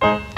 [0.00, 0.28] What's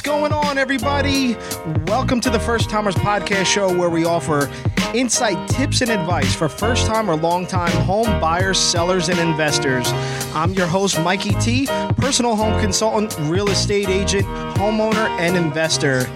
[0.00, 1.36] going on, everybody?
[1.86, 4.50] Welcome to the First Timers Podcast Show, where we offer
[4.92, 9.88] insight, tips, and advice for first time or long time home buyers, sellers, and investors.
[10.34, 11.66] I'm your host, Mikey T,
[11.98, 14.24] personal home consultant, real estate agent,
[14.56, 16.08] homeowner, and investor.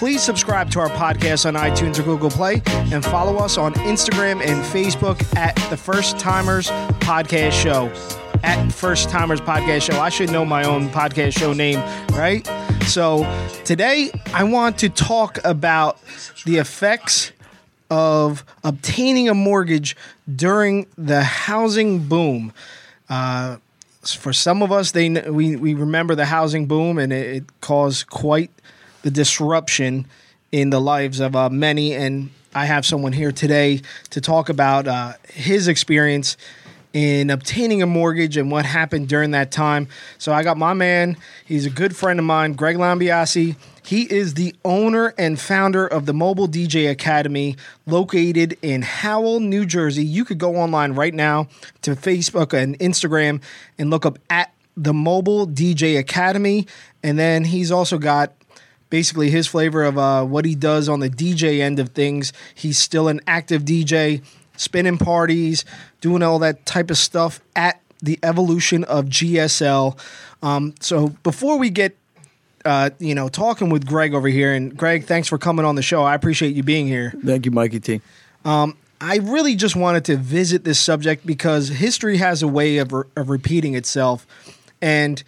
[0.00, 4.40] Please subscribe to our podcast on iTunes or Google Play and follow us on Instagram
[4.40, 7.92] and Facebook at the First Timers Podcast Show.
[8.42, 10.00] At First Timers Podcast Show.
[10.00, 11.80] I should know my own podcast show name,
[12.12, 12.46] right?
[12.86, 13.30] So
[13.66, 16.00] today I want to talk about
[16.46, 17.32] the effects
[17.90, 19.98] of obtaining a mortgage
[20.34, 22.54] during the housing boom.
[23.10, 23.58] Uh,
[24.02, 28.08] for some of us, they we, we remember the housing boom, and it, it caused
[28.08, 28.50] quite
[29.02, 30.06] the disruption
[30.52, 31.94] in the lives of uh, many.
[31.94, 36.36] And I have someone here today to talk about uh, his experience
[36.92, 39.86] in obtaining a mortgage and what happened during that time.
[40.18, 43.56] So I got my man, he's a good friend of mine, Greg Lambiasi.
[43.84, 49.64] He is the owner and founder of the Mobile DJ Academy located in Howell, New
[49.64, 50.04] Jersey.
[50.04, 51.48] You could go online right now
[51.82, 53.40] to Facebook and Instagram
[53.78, 56.66] and look up at the Mobile DJ Academy.
[57.02, 58.32] And then he's also got
[58.90, 62.32] basically his flavor of uh, what he does on the DJ end of things.
[62.54, 64.22] He's still an active DJ,
[64.56, 65.64] spinning parties,
[66.00, 69.98] doing all that type of stuff at the evolution of GSL.
[70.42, 71.96] Um, so before we get
[72.64, 75.82] uh, you know, talking with Greg over here, and Greg, thanks for coming on the
[75.82, 76.02] show.
[76.02, 77.14] I appreciate you being here.
[77.24, 78.00] Thank you, Mikey T.
[79.00, 83.04] I really just wanted to visit this subject because history has a way of, re-
[83.16, 84.26] of repeating itself,
[84.82, 85.22] and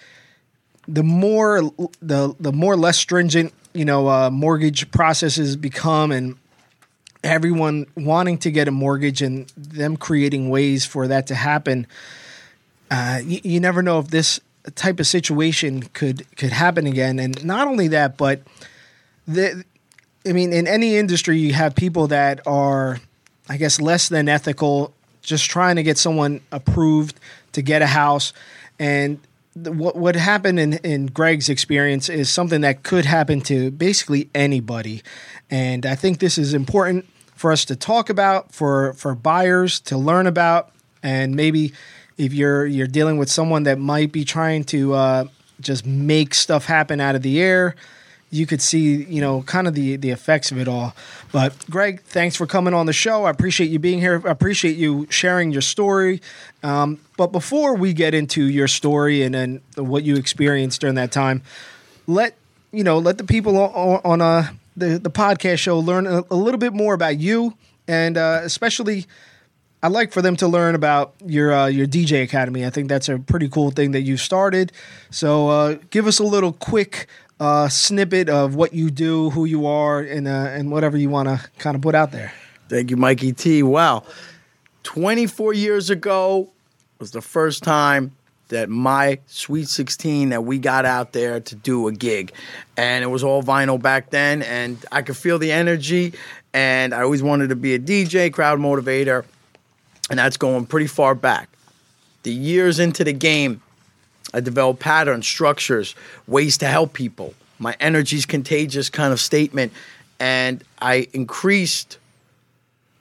[0.92, 1.62] the more
[2.00, 6.36] the the more less stringent you know uh, mortgage processes become, and
[7.24, 11.86] everyone wanting to get a mortgage and them creating ways for that to happen.
[12.90, 14.38] Uh, you, you never know if this
[14.74, 18.42] type of situation could could happen again, and not only that, but
[19.26, 19.64] the
[20.26, 23.00] I mean, in any industry, you have people that are,
[23.48, 27.18] I guess, less than ethical, just trying to get someone approved
[27.52, 28.32] to get a house.
[28.78, 29.18] And
[29.54, 35.02] what what happened in, in Greg's experience is something that could happen to basically anybody.
[35.50, 39.98] And I think this is important for us to talk about, for for buyers to
[39.98, 41.72] learn about, and maybe
[42.16, 45.24] if you're you're dealing with someone that might be trying to uh,
[45.60, 47.74] just make stuff happen out of the air
[48.32, 50.96] you could see, you know, kind of the the effects of it all.
[51.30, 53.24] But Greg, thanks for coming on the show.
[53.24, 54.20] I appreciate you being here.
[54.26, 56.22] I appreciate you sharing your story.
[56.62, 61.12] Um, but before we get into your story and then what you experienced during that
[61.12, 61.42] time,
[62.06, 62.34] let
[62.72, 66.34] you know, let the people on, on uh, the the podcast show learn a, a
[66.34, 67.54] little bit more about you,
[67.86, 69.06] and uh, especially.
[69.84, 72.64] I'd like for them to learn about your uh, your DJ Academy.
[72.64, 74.70] I think that's a pretty cool thing that you started.
[75.10, 77.08] So uh, give us a little quick
[77.42, 81.28] uh, snippet of what you do, who you are, and uh, and whatever you want
[81.28, 82.32] to kind of put out there.
[82.68, 83.64] Thank you, Mikey T.
[83.64, 84.04] Wow.
[84.84, 86.52] 24 years ago
[87.00, 88.12] was the first time
[88.48, 92.32] that my Sweet 16 that we got out there to do a gig.
[92.76, 96.14] And it was all vinyl back then, and I could feel the energy.
[96.52, 99.24] And I always wanted to be a DJ, crowd motivator,
[100.10, 101.48] and that's going pretty far back.
[102.22, 103.62] The years into the game,
[104.32, 105.94] I developed patterns, structures,
[106.26, 107.34] ways to help people.
[107.58, 109.72] My energy's contagious kind of statement.
[110.18, 111.98] And I increased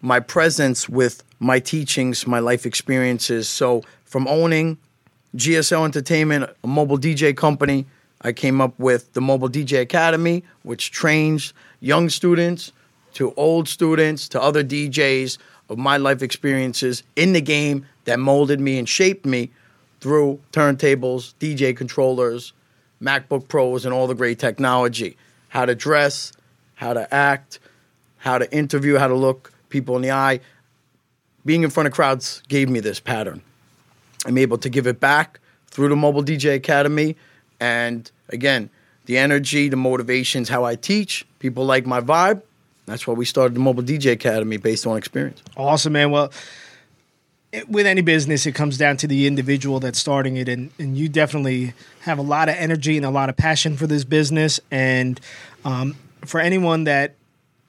[0.01, 3.47] my presence with my teachings, my life experiences.
[3.47, 4.77] So from owning
[5.35, 7.85] GSL Entertainment, a mobile DJ company,
[8.21, 12.71] I came up with the Mobile DJ Academy, which trains young students
[13.13, 15.37] to old students to other DJs
[15.69, 19.49] of my life experiences in the game that molded me and shaped me
[20.01, 22.53] through turntables, DJ controllers,
[23.01, 25.15] MacBook Pros, and all the great technology.
[25.49, 26.33] How to dress,
[26.75, 27.59] how to act,
[28.17, 30.39] how to interview, how to look people in the eye.
[31.45, 33.41] Being in front of crowds gave me this pattern.
[34.25, 37.15] I'm able to give it back through the Mobile DJ Academy.
[37.59, 38.69] And again,
[39.05, 41.25] the energy, the motivations, how I teach.
[41.39, 42.41] People like my vibe.
[42.85, 45.41] That's why we started the Mobile DJ Academy based on experience.
[45.57, 46.11] Awesome, man.
[46.11, 46.31] Well,
[47.51, 50.97] it, with any business, it comes down to the individual that's starting it, and and
[50.97, 54.59] you definitely have a lot of energy and a lot of passion for this business.
[54.69, 55.19] And
[55.65, 55.95] um,
[56.25, 57.15] for anyone that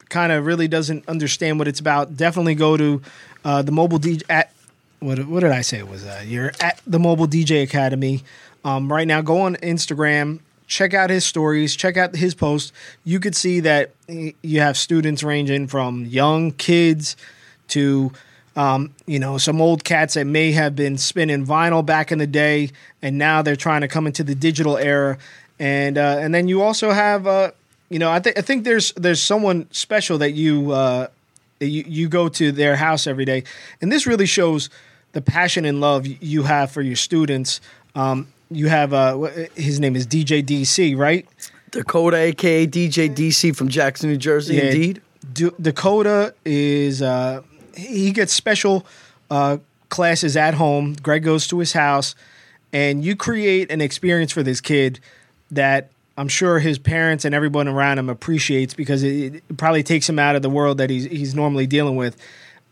[0.08, 3.02] kind of really doesn't understand what it's about, definitely go to
[3.44, 4.52] uh, the mobile DJ at
[5.00, 6.04] what what did I say it was?
[6.04, 8.22] Uh, you're at the mobile DJ Academy
[8.64, 9.20] um, right now.
[9.20, 12.72] Go on Instagram, check out his stories, check out his posts.
[13.04, 17.16] You could see that you have students ranging from young kids
[17.68, 18.12] to
[18.56, 22.26] um, you know some old cats that may have been spinning vinyl back in the
[22.26, 22.70] day,
[23.00, 25.18] and now they're trying to come into the digital era.
[25.58, 27.52] And uh, and then you also have uh,
[27.88, 31.08] you know I, th- I think there's there's someone special that you uh,
[31.60, 33.44] you you go to their house every day,
[33.80, 34.68] and this really shows
[35.12, 37.60] the passion and love you have for your students.
[37.94, 39.18] Um, you have uh,
[39.54, 41.26] his name is DJ DC, right?
[41.70, 44.56] Dakota, aka DJ DC from Jackson, New Jersey.
[44.56, 45.02] Yeah, indeed,
[45.32, 47.42] D- Dakota is uh,
[47.76, 48.86] he gets special
[49.30, 49.58] uh,
[49.88, 50.94] classes at home.
[51.02, 52.14] Greg goes to his house,
[52.72, 55.00] and you create an experience for this kid
[55.50, 60.08] that I'm sure his parents and everyone around him appreciates because it, it probably takes
[60.08, 62.16] him out of the world that he's he's normally dealing with,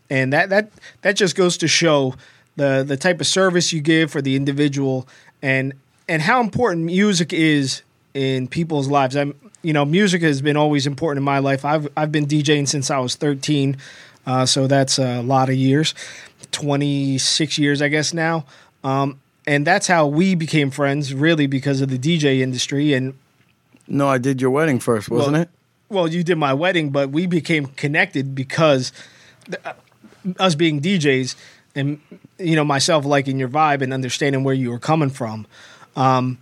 [0.09, 0.71] and that that
[1.01, 2.15] that just goes to show
[2.55, 5.07] the the type of service you give for the individual
[5.41, 5.73] and
[6.07, 7.81] and how important music is
[8.13, 9.15] in people's lives.
[9.15, 11.65] I'm you know music has been always important in my life.
[11.65, 13.77] I've I've been DJing since I was 13,
[14.25, 15.93] uh, so that's a lot of years,
[16.51, 18.45] 26 years I guess now.
[18.83, 22.93] Um, and that's how we became friends, really, because of the DJ industry.
[22.93, 23.17] And
[23.87, 25.49] no, I did your wedding first, wasn't well, it?
[25.89, 28.91] Well, you did my wedding, but we became connected because
[29.65, 29.73] uh,
[30.39, 31.35] us being DJs
[31.75, 31.99] and
[32.37, 35.47] you know myself liking your vibe and understanding where you were coming from.
[35.95, 36.37] Um,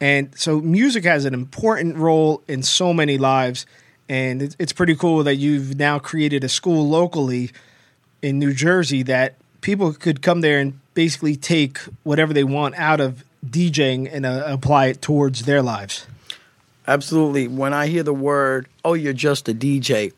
[0.00, 3.66] and so music has an important role in so many lives,
[4.08, 7.50] and it's, pretty cool that you've now created a school locally
[8.22, 13.00] in New Jersey that people could come there and basically take whatever they want out
[13.00, 16.06] of DJing and uh, apply it towards their lives.
[16.86, 17.48] Absolutely.
[17.48, 20.12] When I hear the word, "Oh, you're just a DJ,"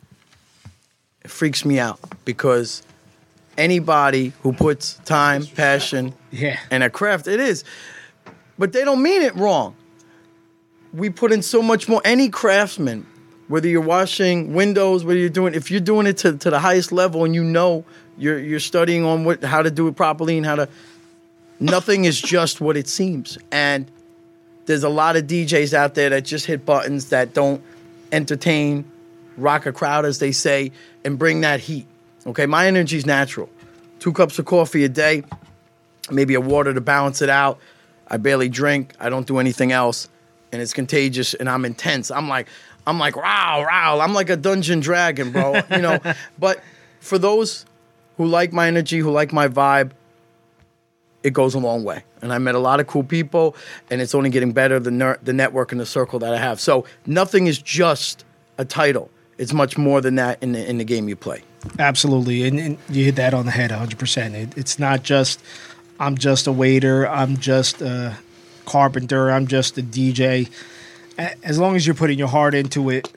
[1.25, 2.82] it freaks me out because
[3.56, 6.59] anybody who puts time, passion, yeah.
[6.71, 7.29] and a craft.
[7.29, 7.65] It is.
[8.59, 9.77] But they don't mean it wrong.
[10.93, 12.00] We put in so much more.
[12.05, 13.06] Any craftsman,
[13.48, 16.93] whether you're washing windows, whether you're doing, if you're doing it to, to the highest
[16.93, 17.84] level and you know
[18.19, 20.69] you're, you're studying on what, how to do it properly and how to,
[21.60, 23.38] nothing is just what it seems.
[23.52, 23.90] And
[24.66, 27.62] there's a lot of DJs out there that just hit buttons that don't
[28.12, 28.84] entertain,
[29.37, 30.72] rock a crowd, as they say,
[31.04, 31.87] and bring that heat.
[32.26, 33.48] Okay, my energy is natural.
[34.00, 35.22] Two cups of coffee a day,
[36.10, 37.58] maybe a water to balance it out.
[38.08, 38.94] I barely drink.
[38.98, 40.08] I don't do anything else,
[40.52, 41.34] and it's contagious.
[41.34, 42.10] And I'm intense.
[42.10, 42.48] I'm like,
[42.87, 44.00] I'm like, wow, wow.
[44.00, 45.61] I'm like a dungeon dragon, bro.
[45.71, 45.99] you know.
[46.38, 46.62] But
[47.00, 47.67] for those
[48.17, 49.93] who like my energy, who like my vibe,
[51.23, 52.05] it goes a long way.
[52.23, 53.56] And I met a lot of cool people,
[53.91, 56.61] and it's only getting better the ner- the network and the circle that I have.
[56.61, 58.25] So nothing is just
[58.59, 59.11] a title.
[59.39, 61.43] It's much more than that in the in the game you play.
[61.79, 64.35] Absolutely, and, and you hit that on the head, hundred percent.
[64.35, 65.41] It, it's not just
[65.99, 68.17] I'm just a waiter, I'm just a
[68.65, 70.50] carpenter, I'm just a DJ.
[71.19, 73.13] As long as you're putting your heart into it,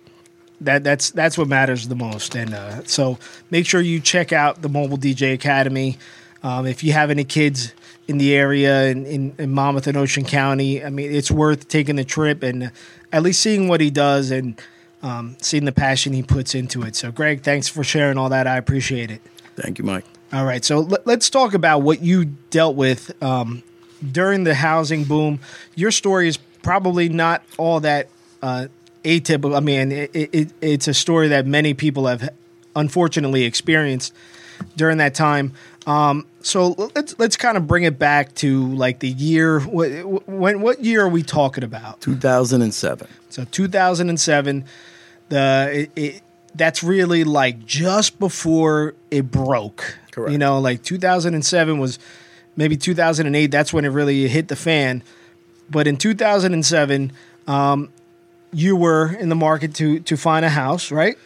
[0.62, 2.36] that that's that's what matters the most.
[2.36, 3.18] And uh, so
[3.50, 5.98] make sure you check out the Mobile DJ Academy.
[6.44, 7.74] Um, if you have any kids
[8.08, 11.98] in the area in, in, in, Monmouth and Ocean County, I mean, it's worth taking
[11.98, 12.72] the trip and
[13.12, 14.60] at least seeing what he does and
[15.04, 16.96] um, seeing the passion he puts into it.
[16.96, 18.48] So, Greg, thanks for sharing all that.
[18.48, 19.22] I appreciate it.
[19.56, 20.06] Thank you, Mike.
[20.32, 23.64] All right, so let, us talk about what you dealt with um,
[24.12, 25.40] during the housing boom.
[25.76, 28.08] Your story is probably not all that
[28.42, 28.68] uh,
[29.04, 29.56] atypical.
[29.56, 32.30] I mean, it, it, it's a story that many people have
[32.76, 34.14] unfortunately experienced
[34.76, 35.54] during that time.
[35.88, 39.60] Um, so let's let's kind of bring it back to like the year.
[39.60, 42.02] When what year are we talking about?
[42.02, 43.08] Two thousand and seven.
[43.30, 44.66] So two thousand and seven
[45.30, 46.22] the it, it,
[46.56, 49.98] that's really like just before it broke.
[50.12, 50.32] Correct.
[50.32, 52.00] You know, like 2007 was
[52.56, 53.48] maybe 2008.
[53.48, 55.04] That's when it really hit the fan.
[55.70, 57.12] But in 2007,
[57.48, 57.92] um,
[58.52, 61.18] you were in the market to to find a house, right?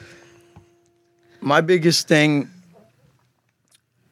[1.41, 2.49] My biggest thing.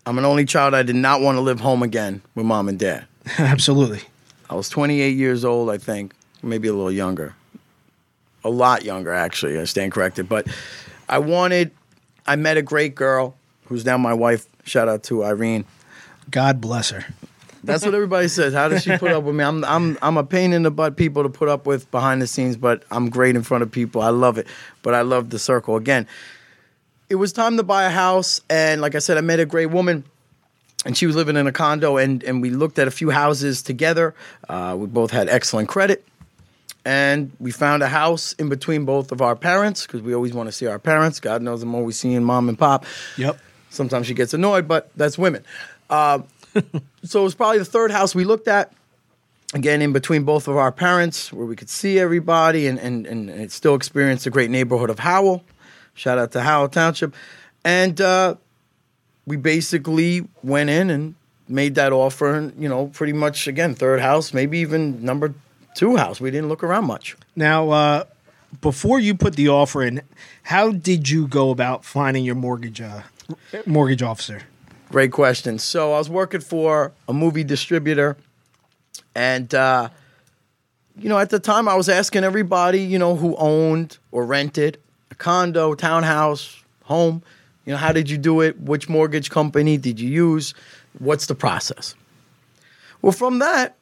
[0.06, 0.74] I'm an only child.
[0.74, 3.06] I did not want to live home again with mom and dad.
[3.38, 4.02] Absolutely.
[4.50, 7.36] I was 28 years old, I think, maybe a little younger
[8.44, 9.60] a lot younger actually.
[9.60, 10.48] I stand corrected, but
[11.08, 11.72] I wanted.
[12.26, 13.36] I met a great girl
[13.66, 14.46] who's now my wife.
[14.64, 15.66] Shout out to Irene.
[16.30, 17.06] God bless her.
[17.64, 18.54] That's what everybody says.
[18.54, 19.44] How does she put up with me?
[19.44, 22.28] I'm I'm I'm a pain in the butt people to put up with behind the
[22.28, 24.02] scenes, but I'm great in front of people.
[24.02, 24.48] I love it.
[24.82, 25.76] But I love the circle.
[25.76, 26.08] Again,
[27.10, 29.68] it was time to buy a house, and like I said, I met a great
[29.68, 30.04] woman.
[30.84, 33.62] And she was living in a condo, and, and we looked at a few houses
[33.62, 34.16] together.
[34.50, 36.04] Uh, we both had excellent credit
[36.86, 40.48] and we found a house in between both of our parents because we always want
[40.48, 41.20] to see our parents.
[41.20, 42.86] God knows I'm always seeing mom and pop.
[43.18, 43.38] Yep.
[43.70, 45.44] Sometimes she gets annoyed, but that's women.
[45.90, 46.20] Uh,
[47.04, 48.74] so it was probably the third house we looked at,
[49.54, 53.52] again in between both of our parents where we could see everybody and, and, and,
[53.52, 55.44] still experience the great neighborhood of Howell.
[55.94, 57.14] Shout out to Howell Township.
[57.64, 58.36] And uh,
[59.26, 61.16] we basically went in and
[61.48, 65.34] made that offer and, you know, pretty much again, third house, maybe even number
[65.76, 66.22] two house.
[66.22, 67.18] We didn't look around much.
[67.36, 68.04] Now, uh,
[68.62, 70.02] before you put the offer in,
[70.44, 73.02] how did you go about finding your mortgage uh,
[73.66, 74.44] mortgage officer?
[74.92, 75.58] Great question.
[75.58, 78.18] So I was working for a movie distributor,
[79.16, 79.88] and uh,
[80.98, 84.78] you know, at the time I was asking everybody, you know, who owned or rented
[85.10, 87.24] a condo, townhouse, home,
[87.66, 88.60] you know, how did you do it?
[88.60, 90.54] Which mortgage company did you use?
[91.00, 91.96] What's the process?
[93.02, 93.78] Well, from that,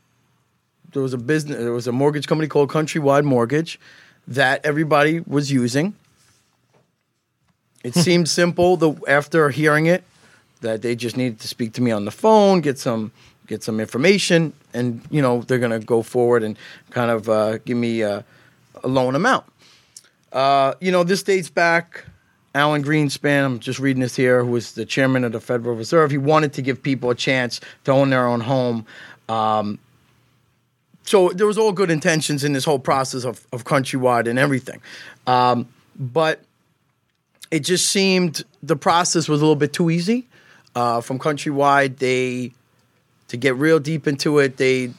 [0.93, 3.79] there was a business, there was a mortgage company called Countrywide Mortgage
[4.27, 5.95] that everybody was using.
[7.83, 8.77] It seemed simple.
[8.77, 10.03] The after hearing it,
[10.61, 13.11] that they just needed to speak to me on the phone, get some
[13.47, 16.57] get some information, and you know they're gonna go forward and
[16.91, 18.23] kind of uh, give me a,
[18.83, 19.45] a loan amount.
[20.31, 22.05] Uh, you know, this dates back.
[22.55, 26.09] Alan Greenspan, I'm just reading this here, who was the chairman of the Federal Reserve.
[26.09, 28.85] He wanted to give people a chance to own their own home.
[29.27, 29.77] Um,
[31.03, 34.81] so there was all good intentions in this whole process of, of countrywide and everything.
[35.27, 36.41] Um, but
[37.51, 40.27] it just seemed the process was a little bit too easy.
[40.75, 42.51] Uh, from countrywide, they
[43.29, 44.91] to get real deep into it, they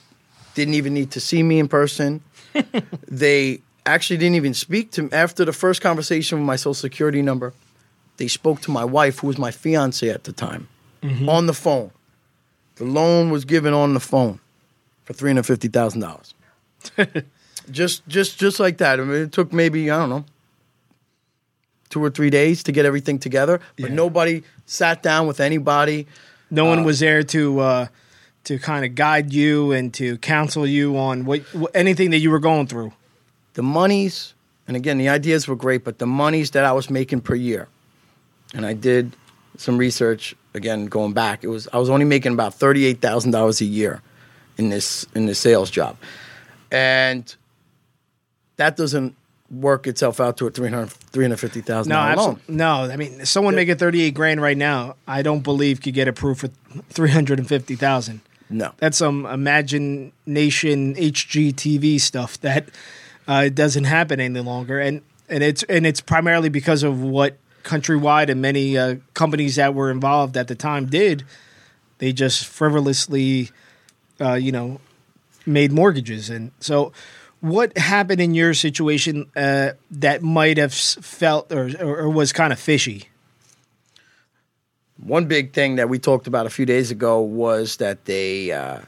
[0.54, 2.22] didn't even need to see me in person.
[3.08, 7.22] they actually didn't even speak to me after the first conversation with my social security
[7.22, 7.52] number.
[8.16, 10.68] They spoke to my wife, who was my fiance at the time,
[11.26, 11.90] on the phone.
[12.76, 14.40] The loan was given on the phone
[15.04, 16.34] for three hundred fifty thousand dollars.
[17.70, 19.00] just, just, just like that.
[19.00, 20.24] I mean, it took maybe I don't know
[21.90, 23.94] two or three days to get everything together, but Yeah.
[23.96, 26.06] nobody sat down with anybody.
[26.50, 27.86] No one was there to uh,
[28.44, 32.30] to kind of guide you and to counsel you on what, what anything that you
[32.30, 32.92] were going through.
[33.54, 34.34] the monies,
[34.68, 37.66] and again, the ideas were great, but the monies that I was making per year,
[38.54, 39.12] and I did
[39.56, 41.42] some research again going back.
[41.44, 44.00] It was I was only making about thirty eight thousand dollars a year
[44.56, 45.96] in this in this sales job,
[46.70, 47.34] and
[48.56, 49.14] that doesn't
[49.50, 52.08] work itself out to a 300 $350,000 No, loan.
[52.08, 52.54] absolutely.
[52.54, 56.06] No, I mean, someone making thirty eight grand right now, I don't believe could get
[56.08, 56.48] approved for
[56.90, 58.20] three hundred and fifty thousand.
[58.48, 58.72] No.
[58.78, 62.68] That's some imagination HGTV stuff that
[63.28, 68.28] uh, doesn't happen any longer, and and it's and it's primarily because of what Countrywide
[68.28, 71.24] and many uh, companies that were involved at the time did.
[71.98, 73.50] They just frivolously,
[74.20, 74.80] uh, you know,
[75.44, 76.92] made mortgages, and so.
[77.40, 82.52] What happened in your situation uh, that might have felt or, or, or was kind
[82.52, 83.08] of fishy?
[84.98, 88.80] One big thing that we talked about a few days ago was that they uh,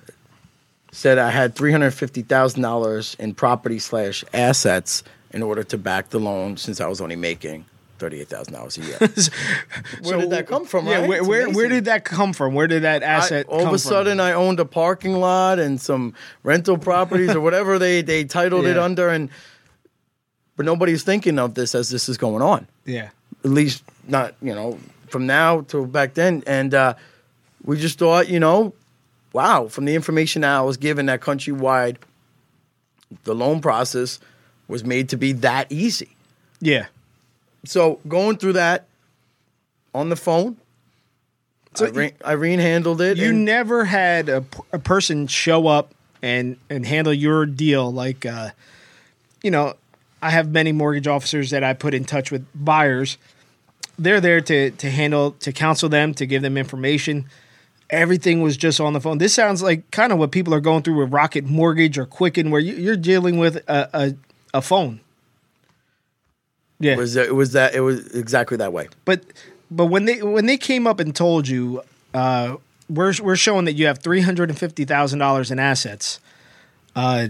[0.91, 5.79] said I had three hundred fifty thousand dollars in property slash assets in order to
[5.79, 7.65] back the loan, since I was only making
[8.03, 8.99] thirty eight thousand dollars a year.
[10.03, 10.87] Where did that come from?
[10.89, 11.09] Yeah, right?
[11.09, 12.53] where where, where did that come from?
[12.55, 14.27] Where did that I- asset all of come a sudden, from?
[14.27, 18.77] I owned a parking lot and some rental properties or whatever they they titled it
[18.77, 19.31] under, and
[20.57, 22.67] but nobody's thinking of this as this is going on.
[22.85, 23.11] yeah.
[23.45, 24.79] at least not you know
[25.09, 26.95] from now to back then and uh,
[27.65, 28.73] we just thought you know
[29.33, 31.97] wow from the information that i was given that countrywide
[33.25, 34.19] the loan process
[34.69, 36.11] was made to be that easy
[36.61, 36.87] Yeah.
[37.65, 38.87] So going through that
[39.95, 40.57] on the phone
[41.75, 46.57] So irene, irene handled it You and- never had a, a person show up and
[46.71, 48.51] and handle your deal like uh,
[49.43, 49.75] you know,
[50.23, 53.19] I have many mortgage officers that I put in touch with buyers.
[53.99, 57.27] They're there to to handle to counsel them, to give them information.
[57.91, 59.19] Everything was just on the phone.
[59.19, 62.51] This sounds like kind of what people are going through with Rocket Mortgage or Quicken,
[62.51, 64.15] where you, you're dealing with a, a
[64.59, 65.01] a phone.
[66.83, 69.25] Yeah, it was it was that it was exactly that way but
[69.71, 71.83] but when they when they came up and told you
[72.15, 72.57] uh,
[72.89, 76.21] we're we're showing that you have three hundred and fifty thousand dollars in assets,
[76.95, 77.29] uh,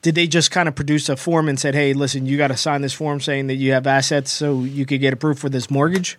[0.00, 2.56] did they just kind of produce a form and said, "Hey, listen, you got to
[2.56, 5.70] sign this form saying that you have assets so you could get approved for this
[5.70, 6.18] mortgage"?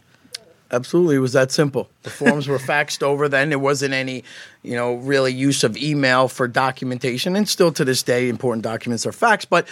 [0.72, 1.90] Absolutely, it was that simple.
[2.04, 3.50] The forms were faxed over then.
[3.50, 4.24] There wasn't any,
[4.63, 9.06] you know, really use of email for documentation, and still to this day, important documents
[9.06, 9.48] are faxed.
[9.50, 9.68] But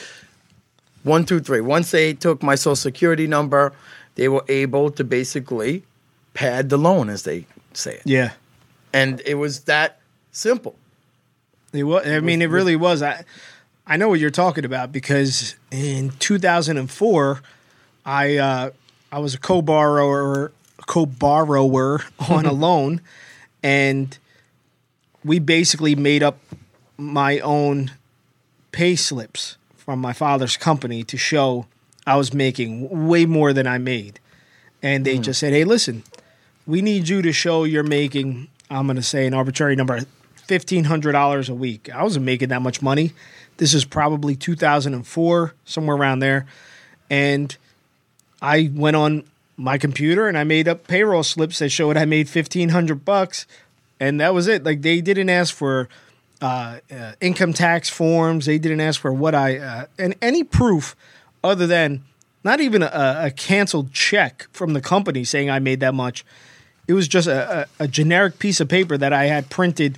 [1.04, 1.62] one, two, three.
[1.62, 3.74] Once they took my social security number,
[4.16, 5.84] they were able to basically
[6.34, 8.32] pad the loan, as they say it, Yeah,
[8.94, 10.00] and it was that
[10.32, 10.76] simple.
[11.74, 12.06] it was.
[12.08, 13.02] I mean, it really was.
[13.02, 13.24] I
[13.88, 17.42] I know what you're talking about because in 2004,
[18.06, 18.70] I uh,
[19.12, 20.52] I was a co-borrower
[20.88, 23.02] co-borrower on a loan,
[23.64, 24.18] and
[25.24, 26.38] we basically made up
[26.98, 27.92] my own
[28.72, 31.66] pay slips from my father's company to show
[32.06, 34.20] I was making way more than I made.
[34.84, 35.24] And they mm-hmm.
[35.24, 36.04] just said, hey, listen,
[36.68, 40.00] we need you to show you're making, I'm going to say an arbitrary number,
[40.48, 41.90] $1,500 a week.
[41.94, 43.14] I wasn't making that much money.
[43.58, 46.46] This is probably 2004, somewhere around there.
[47.10, 47.56] And
[48.42, 49.24] I went on
[49.58, 53.46] my computer and I made up payroll slips that showed I made 1500 bucks
[54.00, 54.64] and that was it.
[54.64, 55.88] Like they didn't ask for
[56.42, 58.46] uh, uh, income tax forms.
[58.46, 60.96] They didn't ask for what I uh, and any proof
[61.44, 62.04] other than
[62.44, 66.26] not even a, a canceled check from the company saying I made that much.
[66.88, 69.98] It was just a, a, a generic piece of paper that I had printed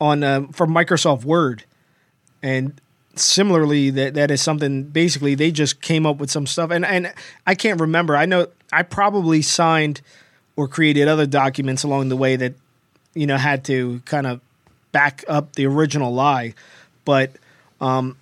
[0.00, 1.64] on uh, from Microsoft Word,
[2.42, 2.78] and
[3.16, 4.84] similarly, that that is something.
[4.84, 7.12] Basically, they just came up with some stuff, and and
[7.46, 8.16] I can't remember.
[8.16, 10.02] I know I probably signed
[10.56, 12.54] or created other documents along the way that
[13.14, 14.40] you know had to kind of
[14.94, 16.54] back up the original lie,
[17.04, 17.32] but
[17.80, 18.16] um,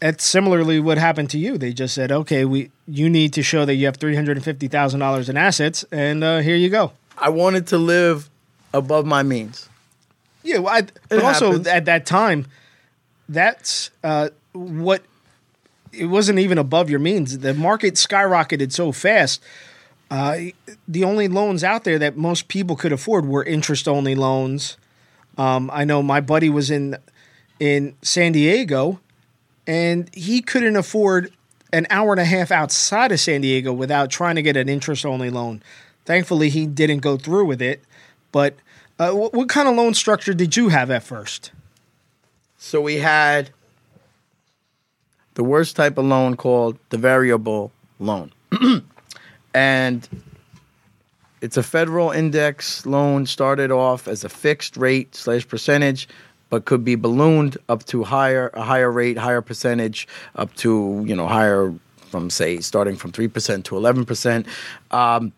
[0.00, 1.58] that's similarly what happened to you.
[1.58, 4.44] They just said, okay, we you need to show that you have three hundred and
[4.44, 6.92] fifty thousand dollars in assets, and uh, here you go.
[7.18, 8.30] I wanted to live
[8.72, 9.68] above my means.
[10.42, 12.46] Yeah, well, I, but also at that time,
[13.28, 15.02] that's uh, what
[15.92, 17.38] it wasn't even above your means.
[17.38, 19.42] The market skyrocketed so fast.
[20.10, 20.36] Uh,
[20.86, 24.76] the only loans out there that most people could afford were interest only loans.
[25.38, 26.96] Um, I know my buddy was in
[27.58, 29.00] in San Diego,
[29.66, 31.32] and he couldn't afford
[31.72, 35.06] an hour and a half outside of San Diego without trying to get an interest
[35.06, 35.62] only loan.
[36.04, 37.82] Thankfully, he didn't go through with it.
[38.30, 38.56] But
[38.98, 41.52] uh, what, what kind of loan structure did you have at first?
[42.58, 43.50] So we had
[45.34, 48.32] the worst type of loan called the variable loan.
[49.54, 50.08] and
[51.42, 56.08] it's a federal index loan started off as a fixed rate slash percentage
[56.48, 61.14] but could be ballooned up to higher a higher rate higher percentage up to you
[61.14, 64.46] know higher from say starting from 3% to 11%
[64.90, 65.32] um,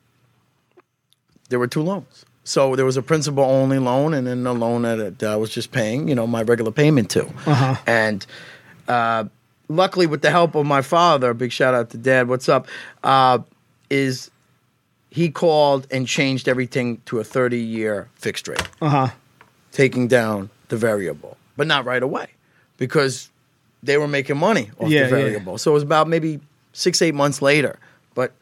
[1.49, 2.25] there were two loans.
[2.42, 5.73] So there was a principal only loan and then a loan that I was just
[5.73, 7.26] paying you know my regular payment to.
[7.26, 7.76] Uh-huh.
[7.86, 8.26] and
[8.88, 9.25] uh,
[9.69, 12.69] luckily with the help of my father big shout out to dad what's up
[13.02, 13.38] uh,
[13.88, 14.30] is
[15.15, 19.09] he called and changed everything to a 30 year fixed rate Uh huh.
[19.73, 22.27] taking down the variable but not right away
[22.79, 23.31] because
[23.83, 25.23] they were making money off Yeah, the yeah.
[25.25, 26.41] variable so it was about maybe
[26.73, 27.79] six eight months later
[28.15, 28.33] but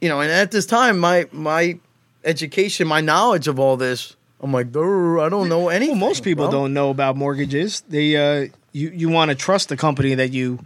[0.00, 1.78] you know and at this time my my
[2.24, 6.24] education my knowledge of all this i'm like "Durr, i don't know anything Well, most
[6.24, 7.82] people bro." don't know about mortgages.
[7.88, 10.58] They uh, you you want to trust the company that you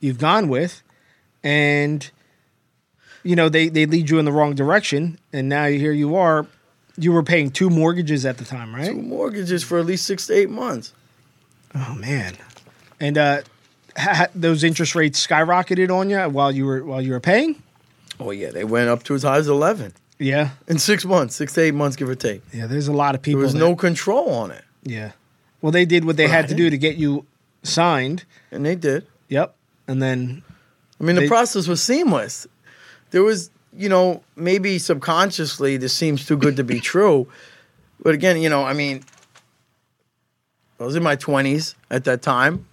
[0.00, 0.82] you've gone with,
[1.42, 2.08] and
[3.22, 6.46] you know they they lead you in the wrong direction, and now here you are.
[6.98, 8.88] You were paying two mortgages at the time, right?
[8.90, 10.92] Two mortgages for at least six to eight months
[11.74, 12.36] Oh man,
[12.98, 13.40] and uh,
[13.96, 17.62] ha- those interest rates skyrocketed on you while you were while you were paying.
[18.18, 21.54] oh yeah they went up to as high as 11 Yeah, in six months six
[21.54, 22.66] to eight months give or take yeah.
[22.66, 23.38] There's a lot of people.
[23.40, 25.12] there was that- no control on it Yeah.
[25.62, 27.24] Well, they did what they had to do to get you
[27.62, 28.24] signed.
[28.50, 29.54] and they did Yep.
[29.88, 30.42] And then
[31.00, 32.46] I mean, the process was seamless.
[33.10, 37.28] There was, you know, maybe subconsciously this seems too good to be true.
[38.02, 39.04] But again, you know, I mean,
[40.78, 42.66] I was in my 20s at that time.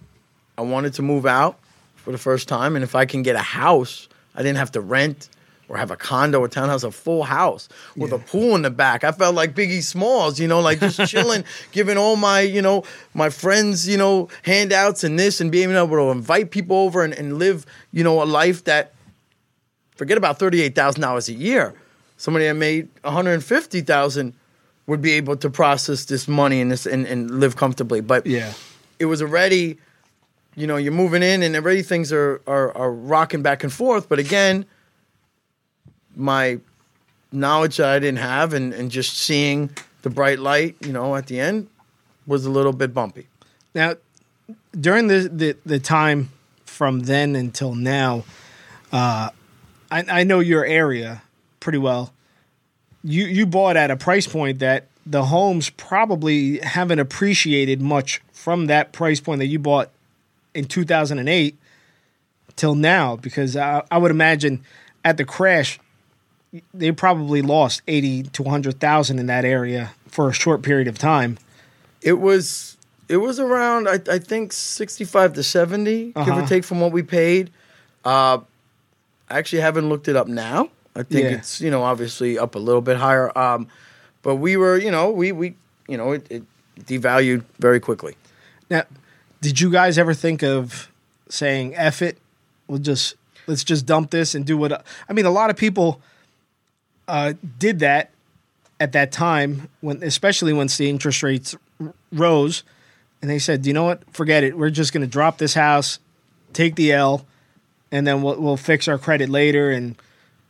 [0.56, 1.58] I wanted to move out
[1.96, 2.74] for the first time.
[2.74, 5.28] And if I can get a house, I didn't have to rent
[5.68, 9.04] or have a condo or townhouse, a full house with a pool in the back.
[9.04, 12.84] I felt like Biggie Smalls, you know, like just chilling, giving all my, you know,
[13.12, 17.12] my friends, you know, handouts and this and being able to invite people over and,
[17.12, 18.94] and live, you know, a life that
[19.98, 21.74] forget about $38,000 a year.
[22.16, 24.34] Somebody that made 150,000
[24.86, 28.00] would be able to process this money and this and, and live comfortably.
[28.00, 28.54] But yeah.
[28.98, 29.78] it was already,
[30.54, 34.08] you know, you're moving in and already things are, are, are rocking back and forth.
[34.08, 34.64] But again,
[36.16, 36.58] my
[37.30, 39.70] knowledge that I didn't have and, and just seeing
[40.02, 41.68] the bright light, you know, at the end
[42.26, 43.26] was a little bit bumpy.
[43.74, 43.96] Now,
[44.78, 46.30] during the, the, the time
[46.64, 48.24] from then until now,
[48.90, 49.30] uh,
[49.90, 51.22] I, I know your area
[51.60, 52.12] pretty well.
[53.04, 58.66] You you bought at a price point that the homes probably haven't appreciated much from
[58.66, 59.90] that price point that you bought
[60.54, 61.56] in 2008
[62.56, 64.62] till now, because I, I would imagine
[65.04, 65.78] at the crash
[66.74, 71.38] they probably lost 80 to 100,000 in that area for a short period of time.
[72.02, 72.76] It was
[73.08, 76.40] it was around I, I think sixty five to 70 give Uh-huh.
[76.42, 77.50] or take from what we paid.
[78.04, 78.38] Uh,
[79.30, 80.70] I actually haven't looked it up now.
[80.96, 81.36] I think Yeah.
[81.38, 83.36] it's you know obviously up a little bit higher.
[83.38, 83.68] Um,
[84.22, 85.54] but we were you know we we
[85.86, 86.42] you know it, it
[86.80, 88.16] devalued very quickly.
[88.70, 88.84] Now,
[89.40, 90.90] did you guys ever think of
[91.28, 92.18] saying "eff it"?
[92.66, 93.14] We'll just
[93.46, 94.84] let's just dump this and do what.
[95.08, 96.00] I mean, a lot of people
[97.06, 98.10] uh, did that
[98.80, 102.62] at that time when, especially once the interest rates r- rose,
[103.22, 104.02] and they said, "You know what?
[104.12, 104.56] Forget it.
[104.58, 105.98] We're just going to drop this house,
[106.52, 107.24] take the L,
[107.92, 109.96] and then we'll we'll fix our credit later." And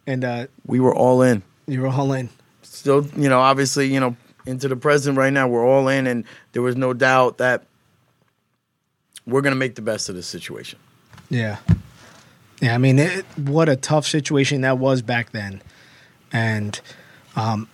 [0.07, 1.43] and uh, We were all in.
[1.67, 2.29] you were all in.
[2.63, 6.25] Still, you know, obviously, you know, into the present right now, we're all in, and
[6.53, 7.65] there was no doubt that
[9.27, 10.79] we're going to make the best of this situation.
[11.29, 11.59] Yeah.
[12.61, 15.63] Yeah, I mean, it, what a tough situation that was back then.
[16.33, 16.81] And
[17.37, 17.69] um,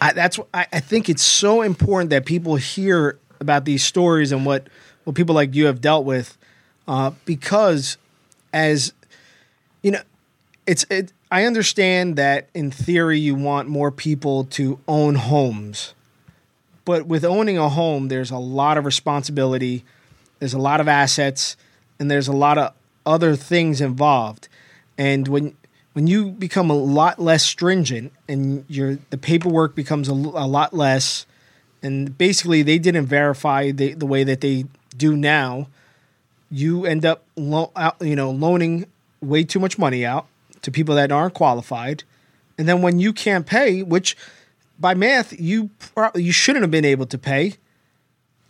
[0.00, 4.46] I, that's I, I think it's so important that people hear about these stories and
[4.46, 4.68] what,
[5.04, 6.38] what people like you have dealt with
[6.88, 7.98] uh, because
[8.56, 8.94] as
[9.82, 10.00] you know
[10.66, 15.92] it's it, I understand that in theory you want more people to own homes.
[16.84, 19.84] But with owning a home there's a lot of responsibility,
[20.38, 21.56] there's a lot of assets,
[22.00, 22.72] and there's a lot of
[23.04, 24.48] other things involved.
[24.96, 25.54] And when
[25.92, 31.26] when you become a lot less stringent and your the paperwork becomes a lot less
[31.82, 34.64] and basically they didn't verify the, the way that they
[34.96, 35.68] do now
[36.50, 38.86] you end up lo- out, you know loaning
[39.20, 40.26] way too much money out
[40.62, 42.04] to people that aren't qualified.
[42.58, 44.16] And then when you can't pay which
[44.78, 47.54] by math you pro- you shouldn't have been able to pay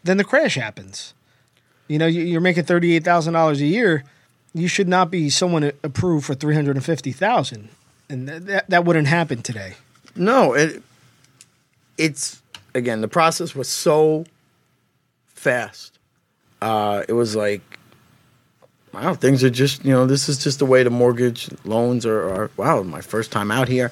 [0.05, 1.15] then the crash happens.
[1.89, 4.05] You know you- you're making $38,000 a year.
[4.55, 7.69] You should not be someone approved for 350,000
[8.09, 9.75] and that, that that wouldn't happen today.
[10.15, 10.83] No, it
[11.99, 12.41] it's
[12.75, 14.25] again the process was so
[15.35, 15.99] fast.
[16.63, 17.76] Uh, it was like
[18.97, 22.23] wow, things are just you know this is just the way the mortgage loans are.
[22.35, 23.91] are wow, my first time out here,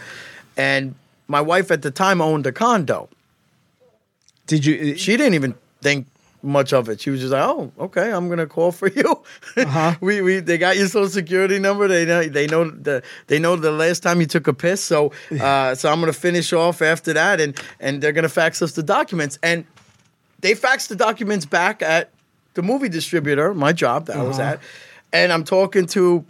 [0.57, 0.95] and
[1.29, 3.09] my wife at the time owned a condo.
[4.47, 6.07] did you She didn't even think
[6.43, 7.01] much of it.
[7.01, 9.23] She was just like, "Oh, okay, I'm gonna call for you."
[9.57, 9.95] Uh-huh.
[10.01, 11.89] we we they got your social security number.
[11.89, 14.83] They know they know the they know the last time you took a piss.
[14.85, 18.73] So uh, so I'm gonna finish off after that, and and they're gonna fax us
[18.73, 19.39] the documents.
[19.43, 19.65] And
[20.41, 22.11] they faxed the documents back at
[22.55, 24.51] the movie distributor, my job that I was Uh-huh.
[24.53, 24.61] at,
[25.15, 26.27] and I'm talking to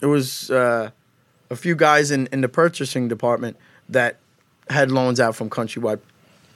[0.00, 0.90] it was uh,
[1.50, 3.56] a few guys in in the purchasing department
[3.88, 4.16] that
[4.68, 6.00] had loans out from Countrywide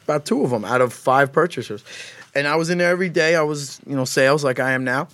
[0.04, 1.84] about two of them out of five purchasers.
[2.34, 3.36] And I was in there every day.
[3.36, 5.08] I was, you know, sales like I am now.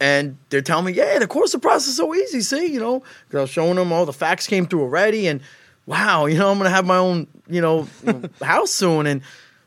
[0.00, 2.40] And they're telling me, yeah, the course of the process is so easy.
[2.40, 5.26] See, you know, 'cause I was showing them all the facts came through already.
[5.26, 5.40] And
[5.86, 7.88] wow, you know, I'm to have my own, you know,
[8.42, 9.06] house soon.
[9.06, 9.22] And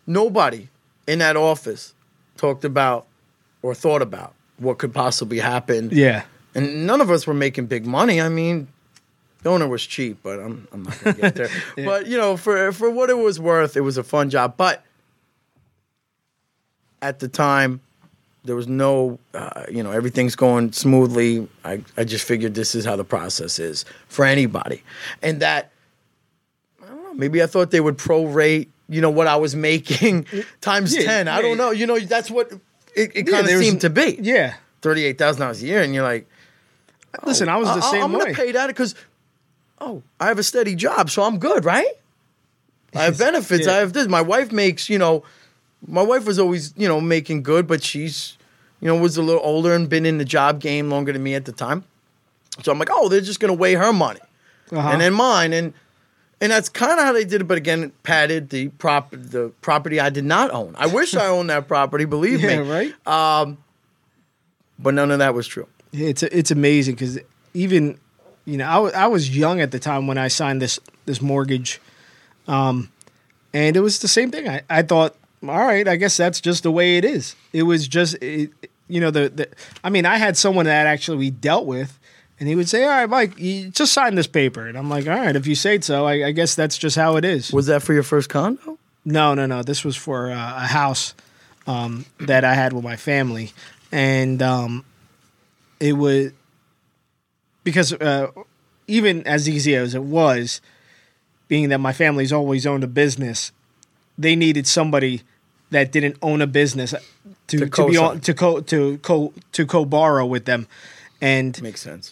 [0.08, 0.70] nobody
[1.08, 1.94] in that office
[2.38, 3.08] talked about
[3.62, 5.90] or thought about what could possibly happen.
[5.92, 8.22] yeah And none of us were making big money.
[8.22, 8.68] I mean,
[9.44, 11.50] the owner was cheap, but I'm, I'm not going to get there.
[11.86, 14.56] But, you know, for, for what it was worth, it was a fun job.
[14.58, 14.84] But
[17.02, 17.82] at the time,
[18.44, 21.48] there was no, uh, you know, everything's going smoothly.
[21.64, 24.84] I, I just figured this is how the process is for anybody.
[25.22, 25.72] And that,
[26.84, 30.26] I don't know, maybe I thought they would prorate, you know, what I was making
[30.62, 31.28] times Yeah, 10.
[31.28, 31.72] I don't know.
[31.72, 32.52] You know, that's what
[32.96, 34.18] it, it kind of seemed to be.
[34.22, 36.28] yeah thirty-eight thousand dollars a year, and you're like,
[37.24, 38.96] listen i was the I- same I'm way gonna pay that because,
[39.80, 41.88] oh, I have a steady job, so I'm good, right?
[42.94, 43.66] I have benefits.
[43.68, 43.74] Yeah.
[43.74, 44.08] I have this.
[44.08, 45.24] My wife makes, you know,
[45.88, 48.38] my wife was always, you know, making good, but she's,
[48.80, 51.36] you know, was a little older and been in the job game longer than me
[51.36, 51.84] at the time.
[52.64, 54.22] So I'm like, oh, they're just gonna weigh her money
[54.72, 54.90] Uh-huh.
[54.90, 55.74] and then mine, and
[56.42, 57.44] and that's kind of how they did it.
[57.46, 60.76] But again, it padded the prop the property I did not own.
[60.78, 62.06] I wish I owned that property.
[62.06, 62.94] Believe yeah me, right
[64.80, 65.68] but none of that was true.
[65.92, 67.20] Yeah, It's it's amazing because
[67.54, 67.98] even
[68.46, 71.80] you know I I was young at the time when I signed this this mortgage,
[72.48, 72.92] um,
[73.54, 74.48] and it was the same thing.
[74.50, 77.36] I, I thought, all right, I guess that's just the way it is.
[77.54, 78.52] It was just it,
[78.88, 79.48] you know the, the
[79.84, 81.98] I mean I had someone that actually we dealt with,
[82.40, 85.08] and he would say, all right, Mike, you just sign this paper, and I'm like,
[85.08, 87.52] all right, if you say so, I, I guess that's just how it is.
[87.52, 88.78] Was that for your first condo?
[89.06, 89.62] No, no, no.
[89.64, 91.14] This was for uh, a house
[91.68, 93.54] um, that I had with my family,
[93.92, 94.84] and um,
[95.80, 96.32] it was
[97.64, 98.32] because uh,
[98.88, 100.62] even as easy as it was,
[101.48, 103.52] being that my family's always owned a business,
[104.18, 105.22] they needed somebody
[105.72, 106.94] that didn't own a business
[107.48, 110.68] to, To to, be on to co to co to co borrow with them,
[111.26, 112.12] and Makes sense.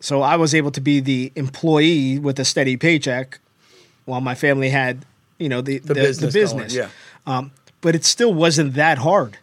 [0.00, 3.38] so I was able to be the employee with a steady paycheck,
[4.06, 5.04] while my family had,
[5.38, 6.74] you know, the the, the business business.
[6.74, 6.88] going,
[7.26, 9.38] Um, but it still wasn't that hard,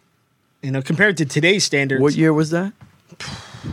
[0.62, 2.02] you know, compared to today's standards.
[2.02, 2.72] what year was that?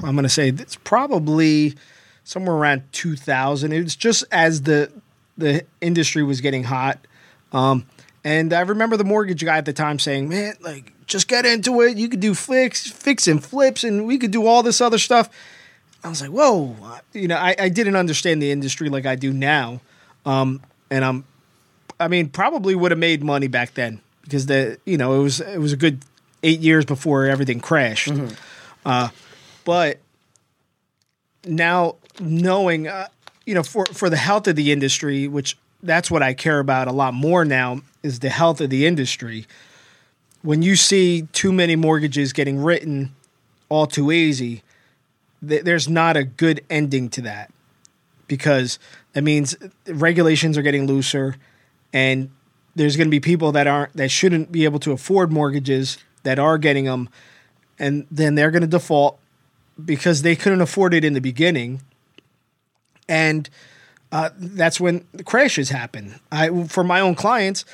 [0.03, 1.75] I'm going to say it's probably
[2.23, 3.71] somewhere around 2000.
[3.71, 4.91] It was just as the
[5.38, 6.97] the industry was getting hot,
[7.51, 7.86] um,
[8.25, 11.79] And I remember the mortgage guy at the time saying, "Man, like just get into
[11.81, 11.95] it.
[11.95, 15.29] You could do fix, fix and flips, and we could do all this other stuff."
[16.03, 16.75] I was like, "Whoa!"
[17.13, 19.79] You know, I, I didn't understand the industry like I do now,
[20.25, 20.59] um,
[20.89, 21.23] and I'm,
[21.99, 25.39] I mean, probably would have made money back then because the you know it was
[25.39, 26.03] it was a good
[26.41, 28.11] eight years before everything crashed,
[28.88, 29.09] uh,
[29.65, 29.99] but
[31.45, 33.07] now knowing uh,
[33.45, 36.88] you know for for the health of the industry which that's what I care about
[36.88, 39.46] a lot more now is the health of the industry.
[40.41, 43.15] When you see too many mortgages getting written
[43.68, 44.63] all too easy
[45.46, 47.52] th- there's not a good ending to that.
[48.28, 48.80] Because
[49.13, 49.56] that means
[49.88, 51.36] regulations are getting looser
[51.94, 52.30] and
[52.76, 56.39] there's going to be people that aren't that shouldn't be able to afford mortgages that
[56.39, 57.10] are getting them
[57.78, 59.20] and then they're going to default
[59.84, 61.82] because they couldn't afford it in the beginning,
[63.10, 63.50] and
[64.12, 66.15] uh, that's when the crashes happen.
[66.32, 67.65] I for my own clients,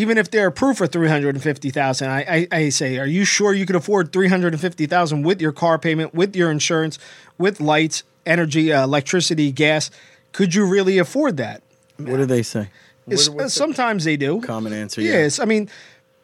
[0.00, 3.06] even if they're approved for three hundred and fifty thousand, I, I, I say, are
[3.06, 6.36] you sure you could afford three hundred and fifty thousand with your car payment, with
[6.36, 6.98] your insurance,
[7.38, 9.90] with lights, energy, uh, electricity, gas?
[10.32, 11.62] Could you really afford that?
[11.96, 12.68] What do they say?
[13.06, 14.40] It's- What- what's the sometimes they do.
[14.40, 15.00] common answer.
[15.00, 15.12] Yeah.
[15.22, 15.68] Yes, I mean,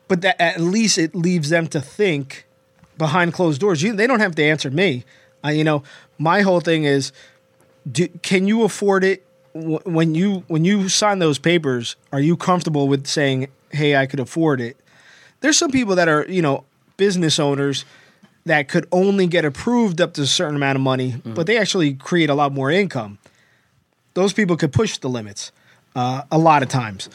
[0.08, 2.46] but that at least it leaves them to think
[2.98, 3.82] behind closed doors.
[3.82, 5.04] You, they don't have to answer me.
[5.44, 5.82] Uh, you know,
[6.18, 7.10] my whole thing is,
[7.90, 11.96] do, can you afford it when you when you sign those papers?
[12.12, 14.76] Are you comfortable with saying, "Hey, I could afford it"?
[15.40, 16.64] There's some people that are you know
[16.96, 17.84] business owners
[18.46, 21.94] that could only get approved up to a certain amount of money, but they actually
[21.94, 23.18] create a lot more income.
[24.12, 25.50] Those people could push the limits
[25.96, 27.08] uh, a lot of times.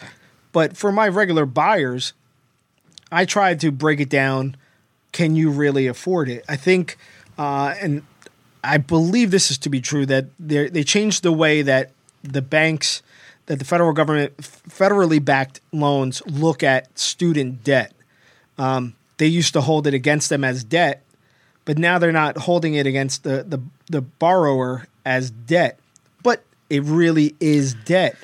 [0.51, 2.13] But for my regular buyers,
[3.11, 4.57] I tried to break it down.
[5.11, 6.43] Can you really afford it?
[6.49, 6.97] I think,
[7.37, 8.01] uh, and
[8.63, 11.91] I believe this is to be true that they they changed the way that
[12.23, 13.01] the banks,
[13.49, 17.93] that the federal government, federally backed loans look at student debt.
[18.59, 21.03] Um, they used to hold it against them as debt,
[21.65, 23.59] but now they're not holding it against the the,
[23.89, 25.79] the borrower as debt.
[26.21, 28.17] But it really is debt.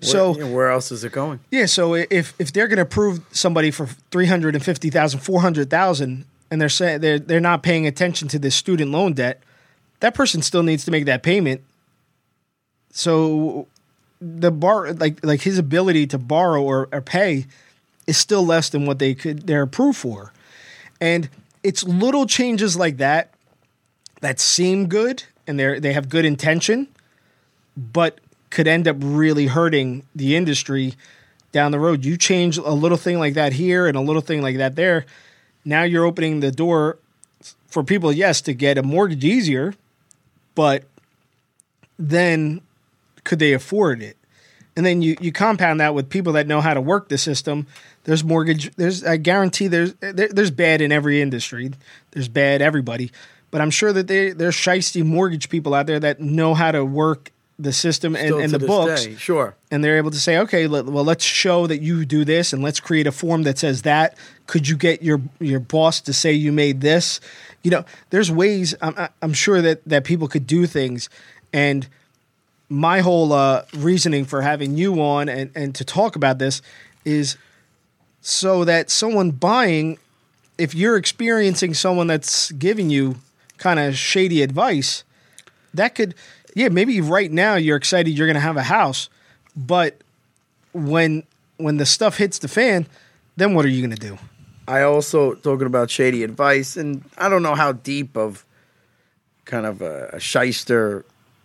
[0.00, 1.40] so where, else is it going?
[1.50, 7.02] yeah, so if if they're going to approve somebody for 350,000, 400,000 and they're saying
[7.02, 9.42] they're they're not paying attention to this student loan debt,
[10.00, 11.60] that person still needs to make that payment.
[12.92, 13.68] So
[14.20, 17.46] the bar like like his ability to borrow or, or pay
[18.06, 20.32] is still less than what they could they're approved for.
[21.00, 21.28] And
[21.62, 23.32] it's little changes like that
[24.20, 26.88] that seem good and they they have good intention
[27.76, 30.94] but could end up really hurting the industry
[31.52, 32.04] down the road.
[32.04, 35.06] You change a little thing like that here and a little thing like that there.
[35.64, 36.98] Now you're opening the door
[37.68, 39.74] for people, yes, to get a mortgage easier,
[40.54, 40.84] but
[41.98, 42.60] then
[43.24, 44.16] could they afford it?
[44.76, 47.66] And then you, you compound that with people that know how to work the system.
[48.04, 48.74] There's mortgage.
[48.76, 51.72] There's I guarantee there's there, there's bad in every industry.
[52.12, 53.10] There's bad everybody,
[53.50, 56.84] but I'm sure that they there's shisty mortgage people out there that know how to
[56.84, 59.54] work the system and, and the books day, sure.
[59.70, 62.62] and they're able to say, okay, let, well, let's show that you do this, and
[62.62, 64.16] let's create a form that says that.
[64.46, 67.20] Could you get your your boss to say you made this?
[67.62, 68.74] You know, there's ways.
[68.80, 71.10] I'm I'm sure that that people could do things,
[71.52, 71.86] and
[72.70, 76.62] my whole uh, reasoning for having you on and and to talk about this
[77.04, 77.36] is
[78.22, 79.98] so that someone buying,
[80.56, 83.16] if you're experiencing someone that's giving you
[83.58, 85.04] kind of shady advice,
[85.74, 86.14] that could
[86.54, 89.08] yeah maybe right now you're excited you're going to have a house
[89.54, 90.00] but
[90.72, 91.22] when
[91.58, 92.86] when the stuff hits the fan
[93.36, 94.18] then what are you going to do?
[94.68, 98.44] I also talking about shady advice, and I don't know how deep of
[99.44, 101.04] kind of a, a shyster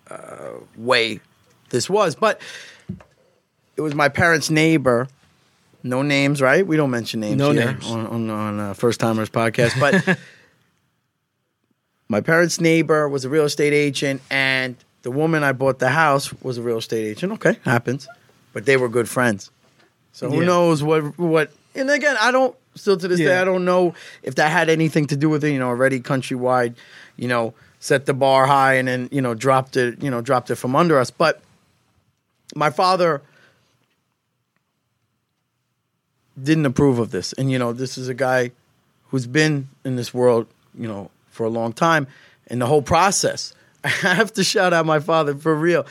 [0.09, 1.19] uh, way
[1.69, 2.39] this was, but
[3.77, 5.07] it was my parents' neighbor.
[5.83, 6.65] No names, right?
[6.65, 7.37] We don't mention names.
[7.37, 7.85] No here names.
[7.85, 10.17] on on, on uh, First Timers podcast, but
[12.09, 16.33] my parents' neighbor was a real estate agent, and the woman I bought the house
[16.41, 17.33] was a real estate agent.
[17.33, 18.07] Okay, happens,
[18.53, 19.51] but they were good friends.
[20.11, 20.45] So who Yeah.
[20.47, 21.51] knows what what?
[21.75, 25.07] And again, I don't still to this day I don't know if that had anything
[25.07, 25.51] to do with it.
[25.51, 26.75] You know, already countrywide,
[27.17, 27.53] you know,
[27.85, 30.75] set the bar high and then you know dropped it, you know, dropped it from
[30.75, 31.11] under us.
[31.11, 31.41] But
[32.55, 33.21] my father
[36.41, 38.51] didn't approve of this, and you know, this is a guy
[39.09, 42.07] who's been in this world, you know, for a long time,
[42.47, 43.53] and the whole process.
[43.83, 45.85] I have to shout out my father for real.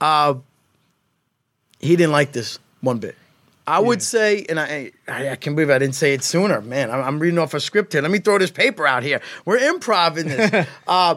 [0.00, 0.36] Uh,
[1.78, 3.16] he didn't like this one bit.
[3.66, 6.60] I would say, and I, I I can't believe I didn't say it sooner.
[6.60, 8.02] Man, I'm, I'm reading off a script here.
[8.02, 9.20] Let me throw this paper out here.
[9.44, 10.66] We're improv in this.
[10.86, 11.16] uh,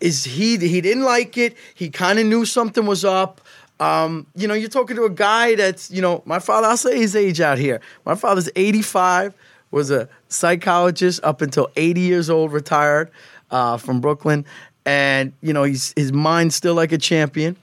[0.00, 0.56] is he?
[0.56, 1.56] He didn't like it.
[1.74, 3.40] He kind of knew something was up.
[3.78, 6.98] Um, you know, you're talking to a guy that's, you know, my father, I'll say
[6.98, 7.80] his age out here.
[8.04, 9.34] My father's 85,
[9.70, 13.10] was a psychologist up until 80 years old, retired
[13.50, 14.44] uh, from Brooklyn.
[14.84, 17.56] And, you know, he's, his mind's still like a champion.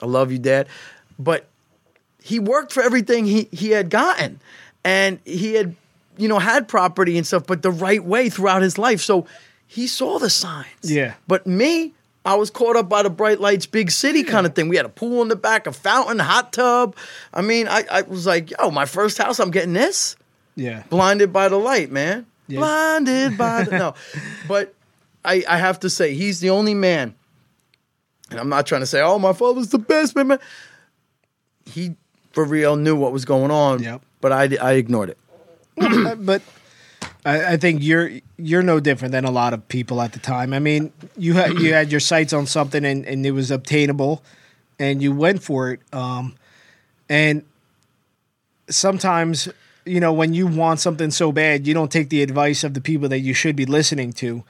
[0.00, 0.68] I love you, Dad.
[1.18, 1.46] But
[2.22, 4.40] he worked for everything he, he had gotten.
[4.84, 5.76] And he had,
[6.16, 9.00] you know, had property and stuff, but the right way throughout his life.
[9.00, 9.26] So
[9.72, 10.66] he saw the signs.
[10.82, 11.14] Yeah.
[11.26, 11.94] But me,
[12.26, 14.68] I was caught up by the bright lights, big city kind of thing.
[14.68, 16.94] We had a pool in the back, a fountain, hot tub.
[17.32, 20.16] I mean, I, I was like, yo, my first house, I'm getting this.
[20.56, 20.82] Yeah.
[20.90, 22.26] Blinded by the light, man.
[22.48, 22.58] Yeah.
[22.58, 23.94] Blinded by the no.
[24.46, 24.74] But
[25.24, 27.14] I, I have to say, he's the only man,
[28.30, 30.26] and I'm not trying to say, oh, my father's the best man.
[30.26, 30.38] man.
[31.64, 31.96] He
[32.32, 33.82] for real knew what was going on.
[33.82, 34.02] Yep.
[34.20, 35.18] But I, I ignored it.
[36.26, 36.42] But
[37.24, 40.52] I, I think you're you're no different than a lot of people at the time.
[40.52, 44.22] I mean, you had you had your sights on something and, and it was obtainable,
[44.78, 45.80] and you went for it.
[45.92, 46.34] Um,
[47.08, 47.44] and
[48.68, 49.48] sometimes,
[49.84, 52.80] you know, when you want something so bad, you don't take the advice of the
[52.80, 54.44] people that you should be listening to,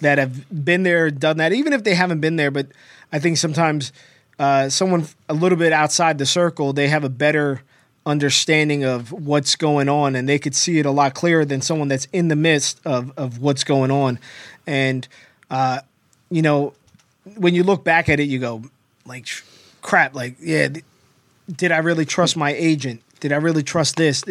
[0.00, 1.52] that have been there, done that.
[1.52, 2.68] Even if they haven't been there, but
[3.12, 3.92] I think sometimes
[4.38, 7.62] uh, someone a little bit outside the circle, they have a better
[8.06, 11.88] understanding of what's going on and they could see it a lot clearer than someone
[11.88, 14.18] that's in the midst of, of what's going on.
[14.66, 15.06] And,
[15.50, 15.80] uh,
[16.30, 16.72] you know,
[17.36, 18.62] when you look back at it, you go,
[19.04, 19.26] like,
[19.82, 20.84] crap, like, yeah, th-
[21.54, 23.02] did I really trust my agent?
[23.18, 24.22] Did I really trust this?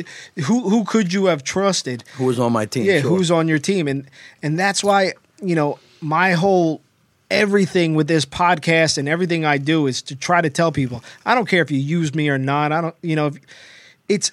[0.45, 2.03] Who who could you have trusted?
[2.17, 2.85] Who was on my team?
[2.85, 3.09] Yeah, sure.
[3.09, 3.87] who's on your team?
[3.87, 4.07] And
[4.43, 6.81] and that's why, you know, my whole
[7.29, 11.35] everything with this podcast and everything I do is to try to tell people, I
[11.35, 12.71] don't care if you use me or not.
[12.71, 13.37] I don't, you know, if,
[14.07, 14.31] it's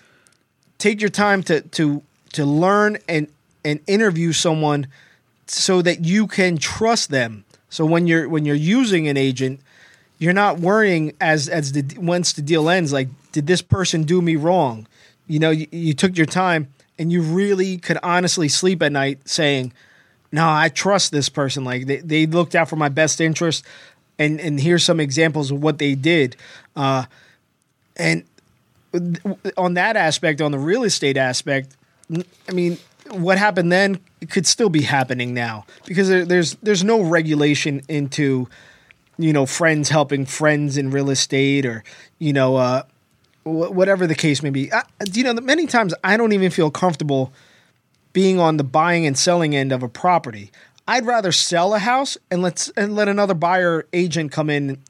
[0.78, 2.02] take your time to to
[2.32, 3.28] to learn and
[3.64, 4.86] and interview someone
[5.46, 7.44] so that you can trust them.
[7.70, 9.60] So when you're when you're using an agent,
[10.18, 14.20] you're not worrying as as the once the deal ends like did this person do
[14.20, 14.86] me wrong?
[15.26, 19.20] You know, you, you took your time and you really could honestly sleep at night
[19.26, 19.72] saying,
[20.32, 21.64] "No, I trust this person.
[21.64, 23.64] Like they, they looked out for my best interest."
[24.18, 26.36] And and here's some examples of what they did.
[26.74, 27.04] Uh,
[27.96, 28.24] and
[29.56, 31.76] on that aspect, on the real estate aspect,
[32.48, 32.78] I mean,
[33.10, 38.48] what happened then could still be happening now because there, there's there's no regulation into
[39.18, 41.82] you know friends helping friends in real estate or
[42.18, 42.82] you know uh,
[43.44, 44.72] wh- whatever the case may be.
[44.72, 47.32] I, you know, many times I don't even feel comfortable
[48.12, 50.50] being on the buying and selling end of a property.
[50.86, 54.82] I'd rather sell a house and let's and let another buyer agent come in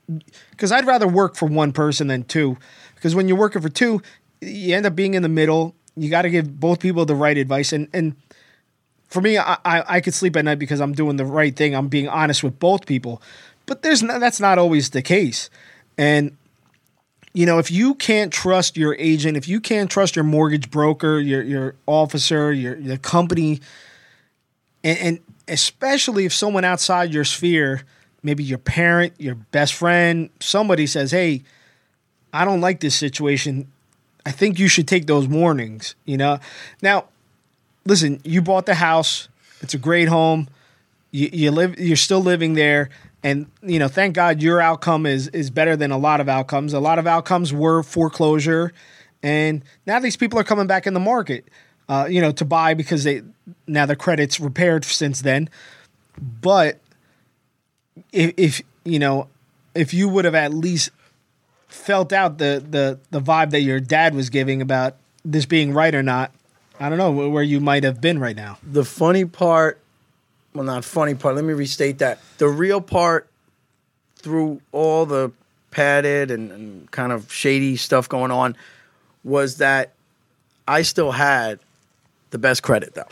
[0.50, 2.56] because I'd rather work for one person than two.
[2.94, 4.00] Because when you're working for two,
[4.40, 5.74] you end up being in the middle.
[5.96, 8.16] You got to give both people the right advice, and and
[9.08, 11.74] for me, I, I I could sleep at night because I'm doing the right thing.
[11.74, 13.20] I'm being honest with both people,
[13.66, 15.50] but there's not, that's not always the case,
[15.98, 16.37] and
[17.35, 21.18] you know, if you can't trust your agent, if you can't trust your mortgage broker,
[21.18, 23.61] your your officer, your the company,
[24.85, 27.83] and, and especially if someone outside your sphere,
[28.23, 31.42] maybe your parent, your best friend, somebody says, "Hey,
[32.35, 33.66] I don't like this situation.
[34.27, 36.38] I think you should take those warnings." You know,
[36.83, 37.07] now
[37.87, 39.29] listen, you bought the house.
[39.62, 40.49] It's a great home.
[41.12, 41.79] You, you live.
[41.79, 42.90] You're still living there,
[43.22, 46.72] and you know, thank God your outcome is is better than a lot of outcomes.
[46.72, 48.72] A lot of outcomes were foreclosure,
[49.22, 51.44] and now these people are coming back in the market.
[51.88, 53.22] Uh, you know, to buy because they
[53.66, 55.48] now their credits repaired since then.
[56.40, 56.78] But
[58.12, 59.28] if, if you know,
[59.74, 60.90] if you would have at least
[61.68, 65.94] felt out the the the vibe that your dad was giving about this being right
[65.94, 66.32] or not,
[66.80, 68.58] I don't know where you might have been right now.
[68.62, 69.80] the funny part,
[70.54, 71.34] well, not funny part.
[71.34, 72.18] Let me restate that.
[72.38, 73.28] The real part,
[74.16, 75.32] through all the
[75.70, 78.56] padded and, and kind of shady stuff going on,
[79.24, 79.92] was that
[80.68, 81.58] I still had
[82.30, 83.08] the best credit though.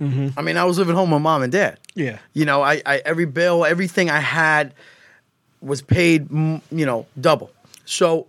[0.00, 0.38] Mm-hmm.
[0.38, 1.78] I mean, I was living home with mom and dad.
[1.94, 2.18] Yeah.
[2.32, 4.74] You know, I, I every bill, everything I had
[5.62, 7.50] was paid, you know, double.
[7.84, 8.26] So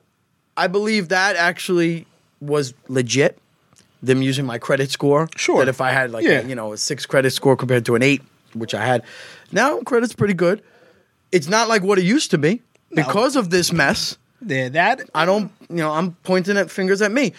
[0.56, 2.06] I believe that actually
[2.40, 3.38] was legit.
[4.04, 5.28] Them using my credit score.
[5.36, 5.58] Sure.
[5.60, 6.42] That if I had like Yeah.
[6.42, 8.22] a, you know a six credit score compared to an eight,
[8.56, 9.04] which I had,
[9.52, 10.62] now credit's pretty good.
[11.32, 12.62] It's not like what it used to be
[12.94, 14.18] because of this mess.
[14.46, 17.34] Yeah, that I don't, you know, I'm pointing at fingers at me.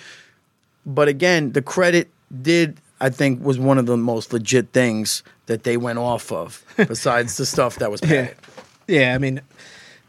[0.84, 2.08] But again, the credit
[2.42, 6.64] did, I think, was one of the most legit things that they went off of,
[6.76, 8.34] besides the stuff that was paid.
[8.88, 9.14] yeah.
[9.14, 9.40] I mean,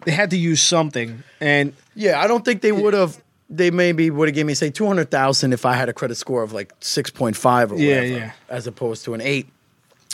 [0.06, 3.22] they had to use something, and Yeah, I don't think they would have.
[3.50, 6.16] They maybe would have given me say two hundred thousand if I had a credit
[6.16, 8.32] score of like six point five or Yeah, whatever, yeah.
[8.50, 9.48] as opposed to an eight.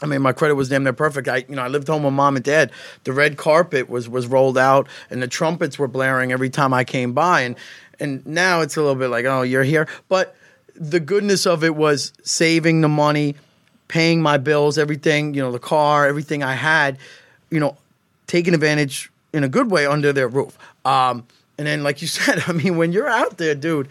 [0.03, 1.29] I mean, my credit was damn near perfect.
[1.29, 2.71] I, you know, I lived home with mom and dad.
[3.05, 6.83] The red carpet was was rolled out, and the trumpets were blaring every time I
[6.83, 7.41] came by.
[7.41, 7.55] And
[8.01, 9.87] and now it's a little bit like, oh, you're here.
[10.09, 10.35] But
[10.75, 13.35] the goodness of it was saving the money,
[13.87, 15.33] paying my bills, everything.
[15.33, 16.97] You know, the car, everything I had.
[17.49, 17.77] You know,
[18.27, 20.57] taking advantage in a good way under their roof.
[20.83, 21.25] Um,
[21.57, 23.87] and then, like you said, I mean, when you're out there, dude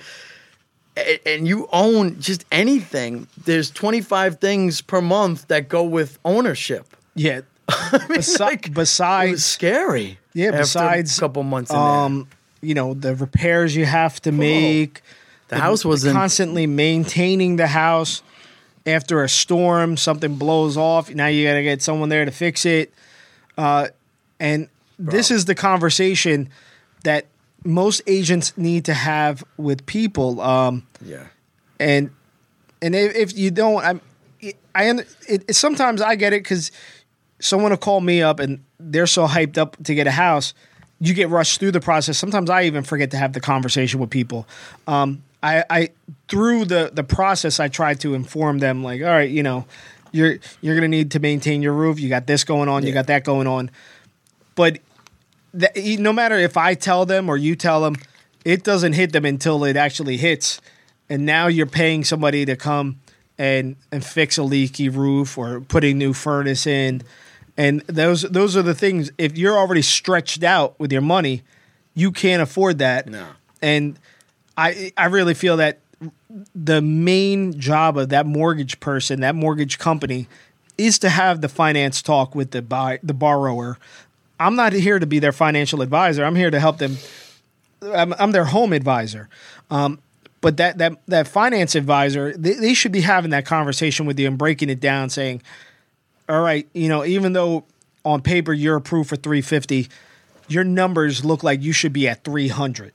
[0.97, 6.97] and you own just anything, there's 25 things per month that go with ownership.
[7.15, 7.43] Yeah.
[7.69, 10.19] Besi- like, It was besides, scary.
[10.35, 12.27] Yeah, besides, a couple months um,
[12.63, 15.03] you know, the repairs you have to make.
[15.49, 18.23] The house was constantly maintaining the house.
[18.85, 21.09] After a storm, something blows off.
[21.15, 22.93] Now you got to get someone there to fix it.
[23.57, 23.89] Uh,
[24.41, 24.69] and
[24.99, 26.49] this is the conversation
[27.05, 27.27] that
[27.65, 30.41] most agents need to have with people.
[30.41, 31.27] Um, yeah.
[31.79, 32.11] and
[32.81, 34.01] and if, if you don't, I'm,
[34.75, 36.73] I it, it, sometimes I get it because
[37.41, 40.55] someone will call me up and they're so hyped up to get a house,
[40.99, 42.19] you get rushed through the process.
[42.19, 44.47] Sometimes I even forget to have the conversation with people.
[44.87, 45.89] Um, I, I
[46.29, 49.67] through the the process, I try to inform them like, all right, you know,
[50.13, 51.99] you're you're gonna need to maintain your roof.
[51.99, 52.87] You got this going on.
[52.87, 53.71] You got that going on.
[54.55, 54.79] But
[55.55, 57.97] that, no matter if I tell them or you tell them,
[58.45, 60.61] it doesn't hit them until it actually hits.
[61.09, 63.01] And now you're paying somebody to come
[63.39, 67.03] and and fix a leaky roof or putting new furnace in.
[67.57, 69.11] And those those are the things.
[69.19, 71.43] If you're already stretched out with your money,
[71.95, 73.09] you can't afford that.
[73.09, 73.27] No.
[73.61, 73.99] And
[74.57, 75.81] I I really feel that
[76.55, 80.29] the main job of that mortgage person, that mortgage company,
[80.79, 83.79] is to have the finance talk with the buy, the borrower.
[84.43, 86.25] I'm not here to be their financial advisor.
[86.25, 86.97] I'm here to help them.
[87.83, 89.29] I'm, I'm their home advisor.
[89.71, 90.01] Um,
[90.41, 94.27] but that that that finance advisor, they, they should be having that conversation with you
[94.27, 95.43] and breaking it down, saying,
[96.29, 97.65] "All right, you know, even though
[98.05, 99.89] on paper you're approved for 350,
[100.49, 102.93] your numbers look like you should be at 300."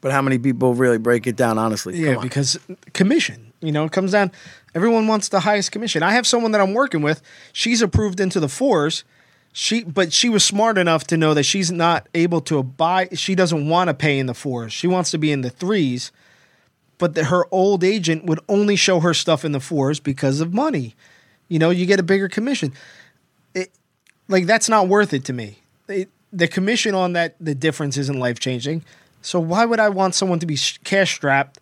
[0.00, 1.96] But how many people really break it down, honestly?
[1.96, 2.22] Yeah, Come on.
[2.24, 2.58] because
[2.92, 4.30] commission, you know, it comes down.
[4.74, 6.02] Everyone wants the highest commission.
[6.02, 7.22] I have someone that I'm working with.
[7.52, 9.04] She's approved into the fours.
[9.58, 13.08] She, but she was smart enough to know that she's not able to buy.
[13.14, 14.70] She doesn't want to pay in the fours.
[14.70, 16.12] She wants to be in the threes.
[16.98, 20.52] But that her old agent would only show her stuff in the fours because of
[20.52, 20.94] money.
[21.48, 22.74] You know, you get a bigger commission.
[23.54, 23.70] It,
[24.28, 25.60] like that's not worth it to me.
[25.88, 28.84] It, the commission on that, the difference isn't life changing.
[29.22, 31.60] So why would I want someone to be cash strapped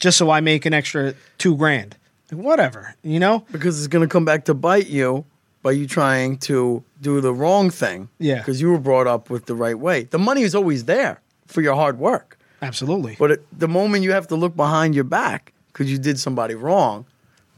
[0.00, 1.96] just so I make an extra two grand?
[2.32, 3.46] Whatever, you know.
[3.52, 5.24] because it's going to come back to bite you
[5.62, 8.08] by you trying to do the wrong thing.
[8.18, 8.38] Yeah.
[8.38, 10.04] Because you were brought up with the right way.
[10.04, 12.38] The money is always there for your hard work.
[12.60, 13.16] Absolutely.
[13.18, 16.54] But it, the moment you have to look behind your back because you did somebody
[16.54, 17.06] wrong,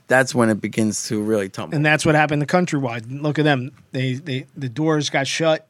[0.07, 1.75] that's when it begins to really tumble.
[1.77, 3.23] and that's what happened to Countrywide.
[3.23, 3.71] Look at them.
[3.93, 5.67] They they the doors got shut.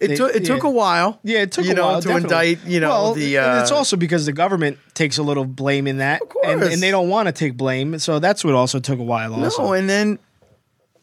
[0.00, 1.18] it they- took it took a while.
[1.22, 2.52] Yeah, it took you a know, while to definitely.
[2.52, 2.66] indict.
[2.66, 3.36] You know well, the.
[3.36, 6.46] and it's uh, also because the government takes a little blame in that, Of course.
[6.48, 7.98] and, and they don't want to take blame.
[7.98, 9.34] So that's what also took a while.
[9.34, 10.18] Also, No, and then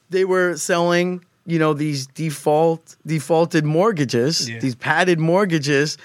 [0.09, 4.59] they were selling, you know, these default defaulted mortgages, Yeah.
[4.59, 5.97] these padded mortgages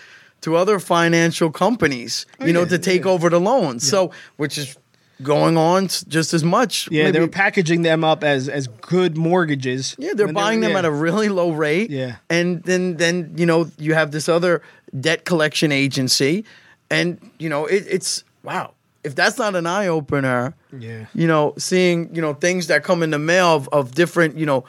[0.43, 3.11] to other financial companies, oh, you know, Oh, yeah, to take yeah.
[3.11, 3.87] over the loans.
[3.87, 4.77] So, which is
[5.23, 6.89] going on just as much.
[6.91, 9.95] yeah, maybe- they were packaging them up as as good mortgages.
[9.99, 10.79] yeah, they're buying them yeah.
[10.79, 11.91] at a really low rate.
[11.91, 12.17] Yeah.
[12.31, 14.63] And then then, you know, you have this other
[14.99, 16.45] debt collection agency
[16.91, 18.73] and, you know, it, it's wow.
[19.03, 21.07] If that's not an eye opener, Yeah.
[21.15, 24.45] you know, seeing, you know, things that come in the mail of, of different, you
[24.47, 24.65] know,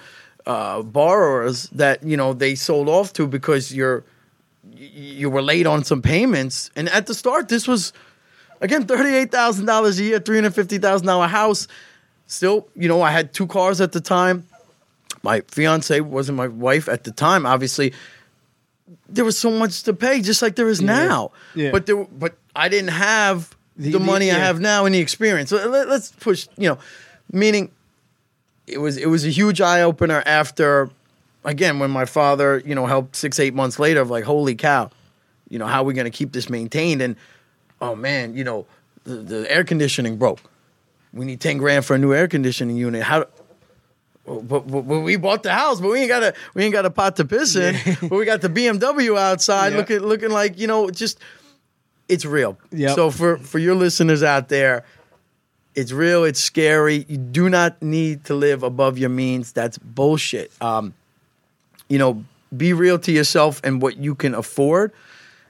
[0.45, 4.03] uh, borrowers that, you know, they sold off to because you're,
[4.73, 6.71] you were late on some payments.
[6.75, 7.91] And at the start, this was,
[8.61, 11.67] again, $38,000 a year, $350,000 house.
[12.27, 14.47] Still, you know, I had two cars at the time.
[15.23, 17.93] My fiance wasn't my wife at the time, obviously.
[19.09, 21.31] There was so much to pay, just like there is now.
[21.53, 21.71] Yeah.
[21.71, 24.99] But there, but I didn't have the, The- the- money I have now and the
[24.99, 25.49] experience.
[25.49, 26.77] So let, us push, you know,
[27.31, 27.71] meaning
[28.67, 30.89] it was it was a huge eye opener after,
[31.43, 34.89] again, when my father, you know, helped six eight months later of like, holy cow,
[35.49, 37.01] you know, how are we going to keep this maintained?
[37.01, 37.15] And
[37.81, 38.65] oh man, you know,
[39.03, 40.39] the, the air conditioning broke.
[41.13, 43.03] We need ten grand for a new air conditioning unit.
[43.03, 43.25] How?
[44.25, 46.85] But, but, but we bought the house, but we ain't got a we ain't got
[46.85, 47.75] a pot to piss in.
[48.01, 49.79] but we got the BMW outside, Yeah.
[49.79, 51.19] looking looking like you know, just
[52.11, 52.57] it's real.
[52.71, 52.95] Yep.
[52.95, 54.85] So for for your listeners out there,
[55.73, 56.25] it's real.
[56.25, 57.05] It's scary.
[57.07, 59.53] You do not need to live above your means.
[59.53, 60.51] That's bullshit.
[60.61, 60.93] Um,
[61.87, 62.23] you know,
[62.55, 64.91] be real to yourself and what you can afford.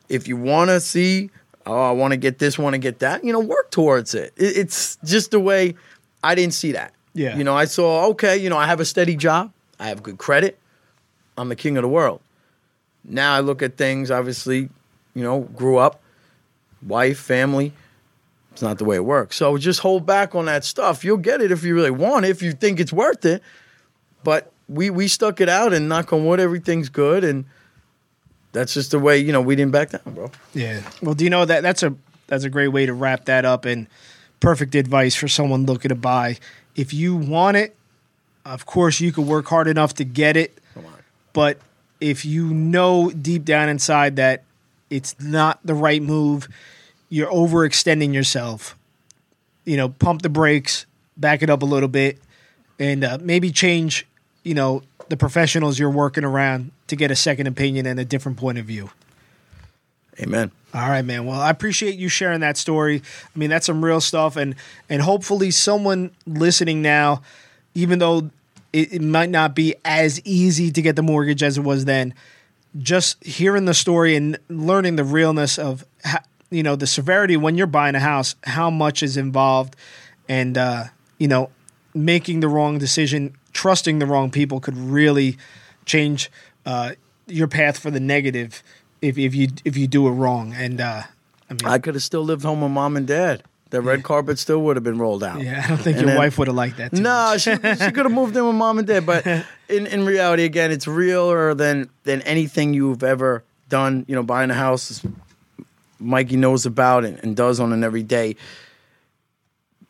[0.07, 1.32] If you want to see,
[1.66, 4.34] oh, I want to get this, want to get that, you know, work towards it.
[4.38, 4.57] it.
[4.57, 5.76] It's just the way
[6.24, 6.93] I didn't see that.
[7.14, 7.36] Yeah.
[7.38, 10.18] You know, I saw, okay, you know, I have a steady job, I have good
[10.18, 10.59] credit,
[11.38, 12.22] I'm the king of the world.
[13.03, 14.70] Now I look at things, obviously,
[15.14, 16.01] you know, grew up,
[16.86, 17.73] wife, family.
[18.51, 19.38] It's not the way it works.
[19.38, 21.05] So just hold back on that stuff.
[21.05, 23.41] You'll get it if you really want it, if you think it's worth it.
[24.23, 27.45] But we we stuck it out and knock on wood, everything's good and
[28.51, 30.32] that's just the way, you know, we didn't back down, bro.
[30.53, 30.82] Yeah.
[31.01, 31.95] Well, do you know that that's a
[32.27, 33.88] that's a great way to wrap that up and
[34.39, 36.38] perfect advice for someone looking to buy.
[36.75, 37.75] If you want it,
[38.45, 40.57] of course you could work hard enough to get it.
[40.73, 40.93] Come on.
[41.32, 41.59] But
[42.01, 44.43] if you know deep down inside that
[44.91, 46.47] it's not the right move,
[47.09, 48.77] you're overextending yourself.
[49.65, 50.85] You know, pump the brakes,
[51.17, 52.19] back it up a little bit,
[52.77, 54.05] and uh, maybe change.
[54.43, 58.37] You know, the professionals you're working around to get a second opinion and a different
[58.37, 58.89] point of view.
[60.19, 60.51] Amen.
[60.73, 61.25] All right, man.
[61.25, 63.01] Well, I appreciate you sharing that story.
[63.33, 64.55] I mean, that's some real stuff, and
[64.89, 67.21] and hopefully, someone listening now,
[67.75, 68.29] even though
[68.73, 72.13] it, it might not be as easy to get the mortgage as it was then,
[72.78, 75.86] just hearing the story and learning the realness of
[76.49, 79.76] you know the severity when you're buying a house, how much is involved,
[80.28, 80.86] and uh,
[81.17, 81.49] you know,
[81.93, 85.38] making the wrong decision, trusting the wrong people could really
[85.86, 86.32] change
[86.65, 86.91] uh,
[87.28, 88.63] your path for the negative
[89.01, 90.53] if if you if you do it wrong.
[90.53, 91.03] And uh,
[91.49, 93.43] I mean, I could have still lived home with mom and dad.
[93.72, 95.41] The red carpet still would have been rolled out.
[95.41, 96.91] yeah, I don't think And your then- wife would have liked that.
[96.93, 97.57] Too No, she, she
[97.91, 99.26] could have moved in with mom and dad, but
[99.69, 104.05] in, in reality, again, it's realer than than anything you've ever done.
[104.07, 105.01] You know, buying a house,
[105.99, 108.36] Mikey knows about and, and does on an everyday.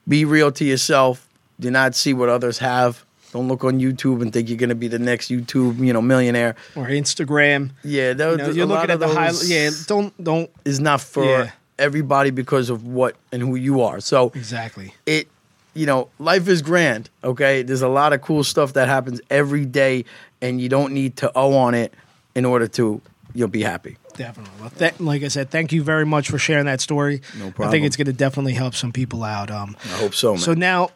[0.08, 1.28] Be real to yourself.
[1.60, 3.06] Do not see what others have.
[3.34, 6.02] Don't look on YouTube and think you're going to be the next YouTube, you know,
[6.02, 6.56] millionaire.
[6.76, 7.72] or Instagram.
[7.84, 9.28] Yeah, that, You know, you're a lot looking at the high.
[9.28, 11.52] those Yeah, don't don't is not for Yeah.
[11.82, 14.00] Everybody because of what and who you are.
[14.00, 14.94] So exactly.
[15.06, 15.28] it
[15.74, 19.66] you know life is grand okay there's a lot of cool stuff that happens every
[19.66, 20.04] day
[20.42, 21.94] and you don't need to owe on it
[22.36, 23.02] in order to
[23.34, 24.54] you'll be happy Definitely.
[24.60, 27.22] Well, th- like I said, thank you very much for sharing that story.
[27.38, 27.70] No problem.
[27.70, 29.50] I think it's going to definitely help some people out.
[29.50, 30.90] Um, i hope so man So now,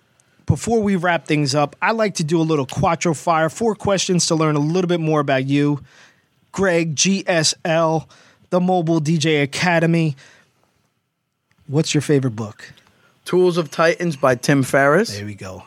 [0.45, 3.49] before we wrap things up, I like to do a little Quattro Fire.
[3.49, 5.81] Four questions to learn a little bit more about you,
[6.51, 8.07] Greg GSL,
[8.49, 10.15] the Mobile DJ Academy.
[11.67, 12.73] What's your favorite book?
[13.25, 15.63] tools of titans by tim ferriss There we go.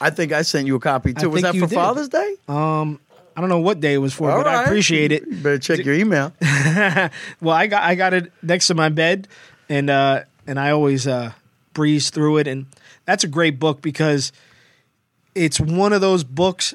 [0.00, 1.70] i think i sent you a copy I too was that for did.
[1.76, 5.24] father's day I don't know what day it was for, All but I appreciate it.
[5.24, 6.32] You better check your email
[7.40, 9.28] Well, I got I got it next to my bed,
[9.68, 11.30] and uh, and I always uh,
[11.72, 12.66] breeze through it, and
[13.04, 14.32] that's a great book because
[15.36, 16.74] it's one of those books.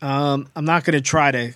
[0.00, 1.54] Um, I'm not going to try to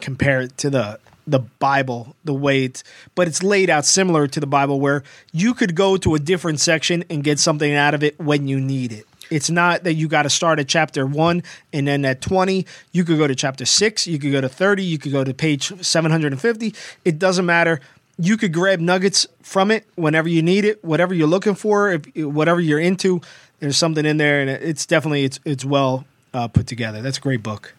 [0.00, 4.40] compare it to the the Bible the way it's, but it's laid out similar to
[4.40, 5.02] the Bible, where
[5.32, 8.60] you could go to a different section and get something out of it when you
[8.60, 9.06] need it.
[9.30, 11.42] It's not that you got to start at chapter one
[11.72, 14.82] and then at 20, you could go to chapter six, you could go to 30,
[14.82, 16.74] you could go to page 750.
[17.04, 17.80] It doesn't matter.
[18.18, 22.04] You could grab nuggets from it whenever you need it, whatever you're looking for, if
[22.16, 23.20] whatever you're into.
[23.60, 26.04] There's something in there, and it's definitely it's it's well
[26.34, 27.00] uh, put together.
[27.00, 27.74] That's a great book.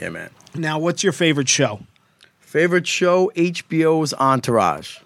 [0.00, 1.80] yeah man Now, what's your favorite show?
[2.54, 4.98] Favorite show hbo's entourage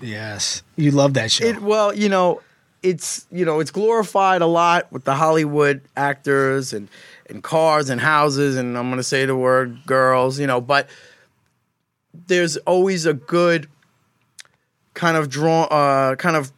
[0.00, 1.44] Yes, you love that show.
[1.44, 2.42] It well, you know,
[2.82, 6.88] it's you know, it's glorified a lot with the Hollywood actors and
[7.28, 10.88] and cars and houses and I'm going to say the word girls, you know, but
[12.26, 13.68] there's always a good
[14.94, 16.52] kind of draw uh kind of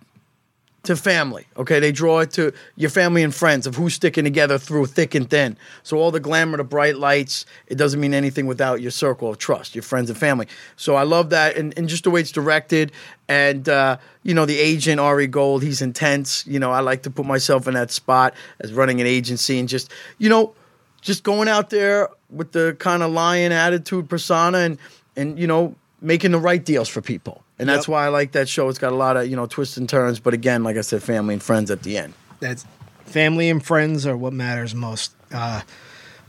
[0.89, 1.47] to family.
[1.59, 5.15] Okay, they draw it to your family and friends of who's sticking together through thick
[5.15, 5.55] and thin.
[5.83, 9.37] So all the glamour, the bright lights, it doesn't mean anything without your circle of
[9.37, 10.49] trust, your friends and family.
[10.77, 12.91] So I love that, and, and just the way it's directed,
[13.29, 16.47] and uh, you know the agent Ari Gold, he's intense.
[16.47, 19.69] You know I like to put myself in that spot as running an agency and
[19.69, 20.55] just you know
[21.03, 24.79] just going out there with the kind of lion attitude persona and
[25.17, 27.45] and you know making the right deals for people.
[27.59, 27.93] And that's Yep.
[27.93, 28.69] why I like that show.
[28.69, 31.03] It's got a lot of, you know, twists and turns, but again, like I said,
[31.03, 32.15] family and friends at the end.
[32.41, 32.65] That's
[33.05, 35.13] family and friends are what matters most.
[35.33, 35.63] Uh,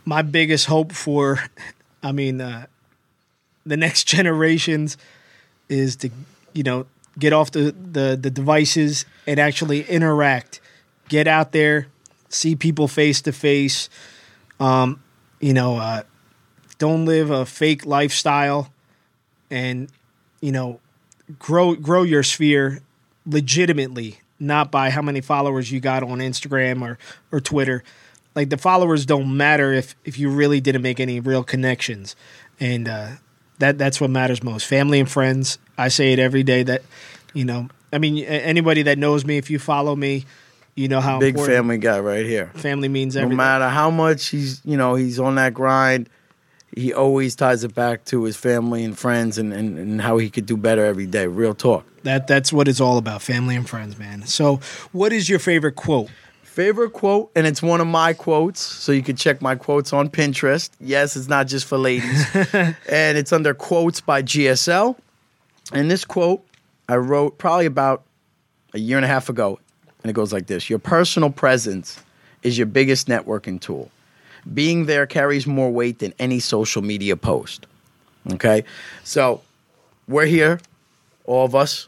[0.05, 1.39] my biggest hope for,
[2.01, 2.65] I mean, uh,
[3.65, 4.97] the next generations
[5.67, 6.09] is to,
[6.53, 6.87] you know,
[7.19, 10.61] get off the, the, the devices and actually interact.
[11.09, 11.87] Get out there,
[12.29, 13.89] see people face to face.
[14.59, 15.01] Um,
[15.39, 16.03] you know, uh,
[16.79, 18.71] don't live a fake lifestyle,
[19.51, 19.89] and
[20.41, 20.79] you know,
[21.37, 22.81] grow grow your sphere
[23.25, 26.97] legitimately, not by how many followers you got on Instagram or
[27.31, 27.83] or Twitter.
[28.35, 32.15] Like the followers don't matter if if you really didn't make any real connections,
[32.59, 33.09] and uh,
[33.59, 34.65] that that's what matters most.
[34.65, 35.57] Family and friends.
[35.77, 36.63] I say it every day.
[36.63, 36.83] That
[37.33, 40.25] you know, I mean, anybody that knows me, if you follow me,
[40.75, 42.51] You know how Big family guy right here.
[42.55, 46.09] family means No matter how much he's, you know, he's on that grind,
[46.75, 50.29] he always ties it back to his family and friends and, and, and how he
[50.29, 51.27] could do better every day.
[51.27, 51.85] Real talk.
[52.03, 54.25] That that's what it's all about, family and friends, man.
[54.25, 54.59] So,
[54.91, 56.09] what is your favorite quote?
[56.43, 60.09] Favorite quote, and it's one of my quotes, so you can check my quotes on
[60.09, 60.69] Pinterest.
[60.79, 62.25] Yes, it's not just for ladies.
[62.53, 64.97] and it's under quotes by GSL.
[65.73, 66.45] And this quote
[66.87, 68.03] I wrote probably about
[68.73, 69.59] a year and a half ago,
[70.03, 72.01] and it goes like this Your personal presence
[72.43, 73.91] is your biggest networking tool.
[74.53, 77.65] Being there carries more weight than any social media post.
[78.31, 78.63] Okay?
[79.03, 79.41] So
[80.07, 80.59] we're here,
[81.25, 81.87] all of us,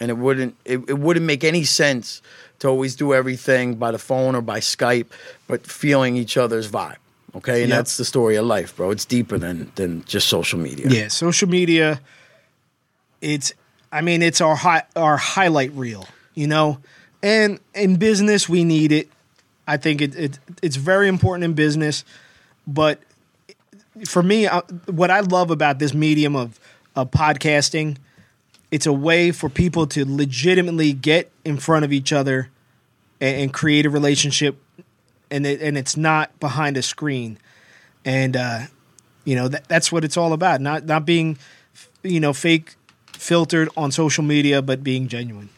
[0.00, 2.22] and it wouldn't it, it wouldn't make any sense
[2.60, 5.06] to always do everything by the phone or by Skype,
[5.46, 6.96] but feeling each other's vibe.
[7.36, 7.78] Okay, and Yep.
[7.78, 8.90] that's the story of life, bro.
[8.90, 10.88] It's deeper than than just social media.
[10.88, 12.00] Yeah, social media.
[13.20, 13.52] It's,
[13.92, 16.78] I mean, it's our hi- our highlight reel, you know,
[17.22, 19.08] and in business we need it.
[19.68, 22.02] I think it, it it's very important in business,
[22.66, 23.00] but
[24.06, 26.58] for me, I, what I love about this medium of
[26.96, 27.98] of podcasting,
[28.70, 32.48] it's a way for people to legitimately get in front of each other
[33.20, 34.56] and, and create a relationship,
[35.30, 37.38] and it, and it's not behind a screen,
[38.06, 38.60] and uh,
[39.26, 40.62] you know that, that's what it's all about.
[40.62, 41.36] Not not being,
[42.02, 42.74] you know, fake,
[43.12, 45.50] filtered on social media, but being genuine.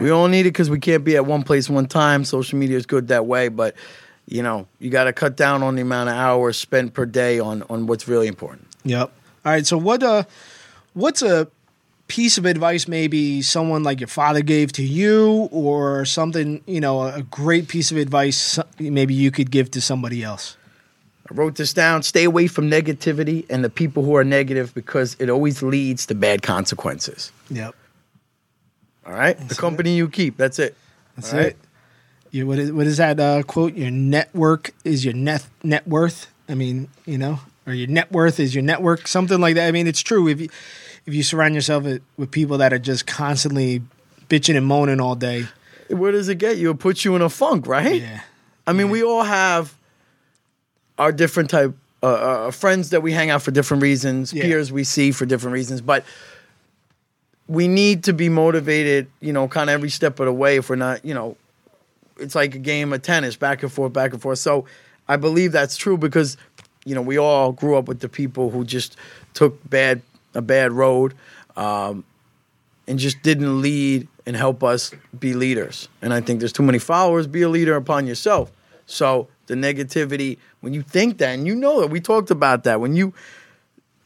[0.00, 2.24] We all need it because we can't be at one place one time.
[2.24, 3.74] Social media is good that way, but
[4.26, 7.38] you know you got to cut down on the amount of hours spent per day
[7.38, 8.66] on on what's really important.
[8.84, 9.10] Yep.
[9.44, 9.66] All right.
[9.66, 10.24] So what uh,
[10.92, 11.48] what's a
[12.06, 17.02] piece of advice maybe someone like your father gave to you, or something you know
[17.02, 20.56] a great piece of advice maybe you could give to somebody else?
[21.30, 22.02] I wrote this down.
[22.02, 26.14] Stay away from negativity and the people who are negative because it always leads to
[26.14, 27.32] bad consequences.
[27.50, 27.74] Yep.
[29.08, 30.36] All right, the company you keep.
[30.36, 30.76] That's it.
[31.16, 31.48] That's All right?
[31.48, 31.56] it.
[32.30, 33.74] You, what is what is that uh, quote?
[33.74, 36.26] Your network is your net net worth.
[36.48, 39.08] I mean, you know, or your net worth is your network.
[39.08, 39.66] Something like that.
[39.66, 40.28] I mean, it's true.
[40.28, 40.48] If you
[41.06, 43.80] if you surround yourself with, with people that are just constantly
[44.28, 45.46] bitching and moaning all day,
[45.88, 46.70] Where does it get you?
[46.70, 48.02] It puts you in a funk, right?
[48.02, 48.20] yeah,
[48.66, 49.74] I mean, we all have
[50.98, 54.42] our different type uh, uh, friends that we hang out for different reasons, Yeah.
[54.42, 56.04] peers we see for different reasons, but
[57.48, 60.56] we need to be motivated, you know, kind of every step of the way.
[60.56, 61.36] If we're not, you know,
[62.18, 64.38] it's like a game of tennis, back and forth, back and forth.
[64.38, 64.66] So
[65.08, 66.36] I believe that's true because,
[66.84, 68.96] you know, we all grew up with the people who just
[69.34, 70.02] took bad
[70.34, 71.14] a bad road,
[71.56, 72.04] um,
[72.86, 75.88] and just didn't lead and help us be leaders.
[76.02, 77.26] And I think there's too many followers.
[77.26, 78.52] Be a leader upon yourself.
[78.86, 82.80] So the negativity, when you think that, and you know that we talked about that,
[82.80, 83.14] when you,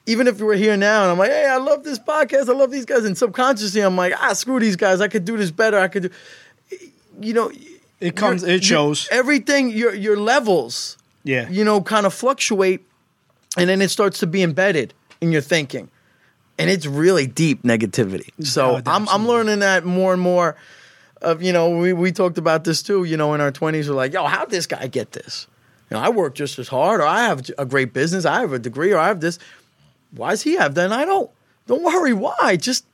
[0.07, 2.71] even if were here now, and I'm like, hey, I love this podcast, I love
[2.71, 5.79] these guys, and subconsciously I'm like, ah, screw these guys, I could do this better,
[5.79, 6.11] I could do,
[7.21, 7.51] you know,
[8.01, 8.43] it comes.
[8.43, 9.07] It shows.
[9.13, 9.71] everything.
[9.71, 11.49] Your your levels, Yeah.
[11.49, 12.85] you know, kind of fluctuate,
[13.57, 15.89] and then it starts to be embedded in your thinking,
[16.59, 18.31] and it's really deep negativity.
[18.45, 20.57] So Oh, I'm I'm learning that more and more.
[21.21, 23.05] Of you know, we we talked about this too.
[23.05, 25.47] You know, in our twenties, we're like, yo, how'd this guy get this?
[25.89, 28.53] You know, I work just as hard, or I have a great business, I have
[28.53, 29.39] a degree, or I have this.
[30.15, 30.85] Why does he have that?
[30.87, 31.31] And I don't.
[31.67, 32.13] Don't worry.
[32.13, 32.57] Why?
[32.57, 32.85] Just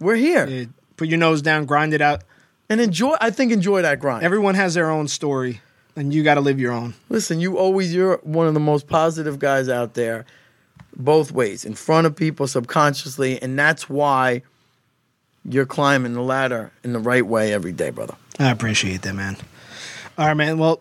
[0.00, 0.64] we're here Yeah,
[0.96, 2.22] Put your nose down, grind it out.
[2.68, 3.14] and enjoy.
[3.20, 4.24] I think enjoy that grind.
[4.24, 5.60] Everyone has their own story,
[5.94, 6.94] and you got to live your own.
[7.08, 10.26] Listen, you always you're one of the most positive guys out there,
[10.96, 14.42] both ways, in front of people subconsciously, and that's why
[15.48, 18.16] you're climbing the ladder in the right way every day, brother.
[18.38, 19.36] I appreciate that, man.
[20.18, 20.58] All right, man.
[20.58, 20.80] Well,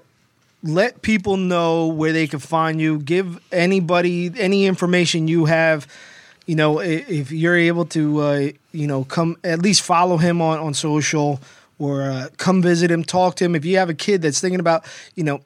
[0.65, 2.99] let people know where they can find you.
[2.99, 5.87] Give anybody any information you have.
[6.47, 10.59] You know, if you're able to, uh, you know, come at least follow him on
[10.59, 11.39] on social
[11.79, 13.55] or uh, come visit him, talk to him.
[13.55, 14.85] If you have a kid that's thinking about,
[15.15, 15.41] you know,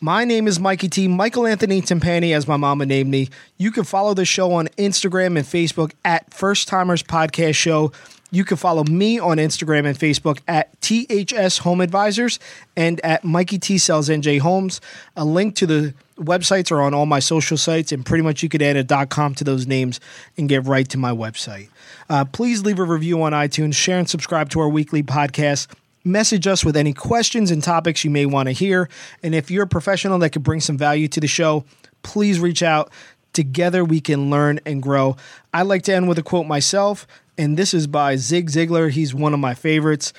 [0.00, 1.08] My name is Mikey T.
[1.08, 3.28] Michael Anthony Timpani, as my mama named me.
[3.56, 7.90] You can follow the show on Instagram and Facebook at First Timers Podcast Show.
[8.30, 12.38] You can follow me on Instagram and Facebook at THS Home Advisors
[12.76, 14.80] and at Mikey T Sells NJ Homes.
[15.16, 18.48] A link to the websites are on all my social sites, and pretty much you
[18.48, 19.98] could add a .com to those names
[20.36, 21.70] and get right to my website.
[22.08, 25.66] Uh, please leave a review on iTunes, share and subscribe to our weekly podcast.
[26.04, 28.88] Message us with any questions and topics you may want to hear.
[29.22, 31.64] And if you're a professional that could bring some value to the show,
[32.02, 32.90] please reach out.
[33.32, 35.16] Together we can learn and grow.
[35.52, 38.90] I like to end with a quote myself, and this is by Zig Ziglar.
[38.90, 40.12] He's one of my favorites.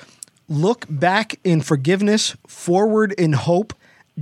[0.48, 3.74] Look back in forgiveness, forward in hope,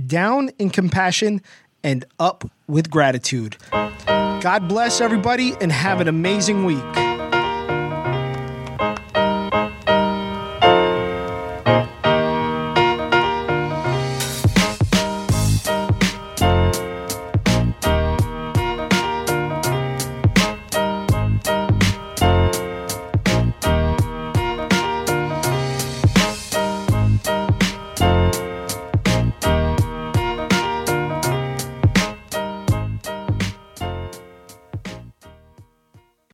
[0.07, 1.41] down in compassion,
[1.83, 3.57] and up with gratitude.
[3.71, 7.08] God bless everybody and have an amazing week.